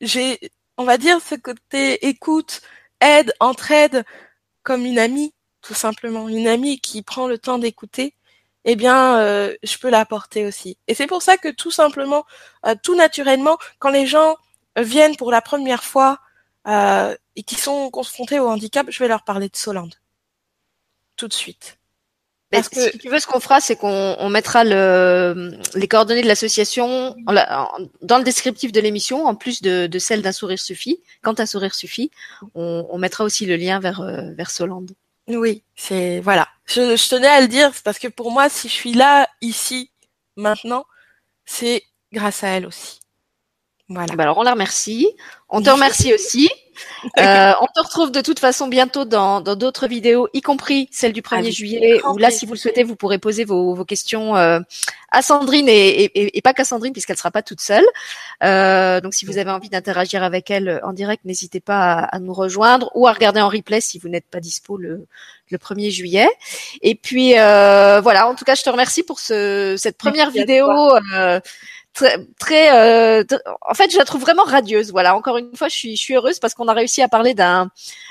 [0.00, 0.38] j'ai,
[0.76, 2.62] on va dire, ce côté écoute,
[3.00, 4.04] aide, entraide,
[4.62, 8.14] comme une amie, tout simplement, une amie qui prend le temps d'écouter.
[8.64, 10.76] Eh bien, euh, je peux l'apporter aussi.
[10.86, 12.24] Et c'est pour ça que tout simplement,
[12.66, 14.36] euh, tout naturellement, quand les gens
[14.76, 16.18] viennent pour la première fois
[16.68, 19.94] euh, et qui sont confrontés au handicap, je vais leur parler de Solande
[21.16, 21.78] tout de suite.
[22.50, 22.90] Parce que...
[22.90, 27.14] Si tu veux, ce qu'on fera, c'est qu'on mettra le, les coordonnées de l'association
[28.02, 31.00] dans le descriptif de l'émission, en plus de, de celle d'un sourire suffit.
[31.22, 32.10] Quand un sourire suffit,
[32.54, 34.02] on, on mettra aussi le lien vers,
[34.34, 34.92] vers Solande.
[35.36, 36.48] Oui, c'est voilà.
[36.66, 39.90] Je, je, tenais à le dire parce que pour moi, si je suis là, ici,
[40.36, 40.84] maintenant,
[41.44, 42.99] c'est grâce à elle aussi.
[43.90, 44.14] Voilà.
[44.14, 45.08] Bah alors on la remercie.
[45.48, 46.48] On te remercie aussi.
[47.18, 51.20] Euh, on te retrouve de toute façon bientôt dans d'autres vidéos, y compris celle du
[51.20, 54.60] 1er juillet, où là, si vous le souhaitez, vous pourrez poser vos, vos questions euh,
[55.10, 57.84] à Sandrine et, et, et pas qu'à Sandrine, puisqu'elle sera pas toute seule.
[58.42, 62.18] Euh, donc, si vous avez envie d'interagir avec elle en direct, n'hésitez pas à, à,
[62.18, 65.06] nous rejoindre ou à regarder en replay si vous n'êtes pas dispo le,
[65.50, 66.28] le 1er juillet.
[66.82, 70.66] Et puis, euh, voilà, en tout cas, je te remercie pour ce, cette première vidéo
[71.92, 73.24] très, très euh,
[73.62, 74.90] en fait, je la trouve vraiment radieuse.
[74.90, 77.34] Voilà, encore une fois, je suis, je suis heureuse parce qu'on a réussi à parler
[77.34, 77.70] d'un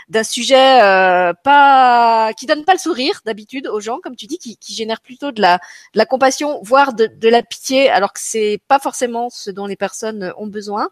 [0.09, 4.37] d'un sujet euh, pas qui donne pas le sourire d'habitude aux gens, comme tu dis,
[4.37, 5.57] qui, qui génère plutôt de la
[5.93, 9.65] de la compassion, voire de, de la pitié, alors que c'est pas forcément ce dont
[9.65, 10.89] les personnes ont besoin.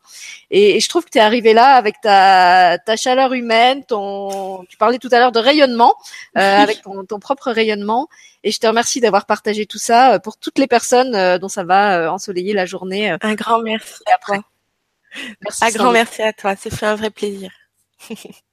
[0.51, 4.77] Et, je trouve que tu es arrivé là avec ta ta chaleur humaine, ton tu
[4.77, 5.95] parlais tout à l'heure de rayonnement,
[6.37, 8.07] euh, avec ton, ton propre rayonnement.
[8.47, 11.49] Et je te remercie d'avoir partagé tout ça euh, pour toutes les personnes euh, dont
[11.49, 13.13] ça va euh, ensoleiller la journée.
[13.19, 14.41] Un grand merci à toi.
[15.41, 16.55] Merci un grand merci à toi.
[16.55, 17.51] C'est fait un vrai plaisir.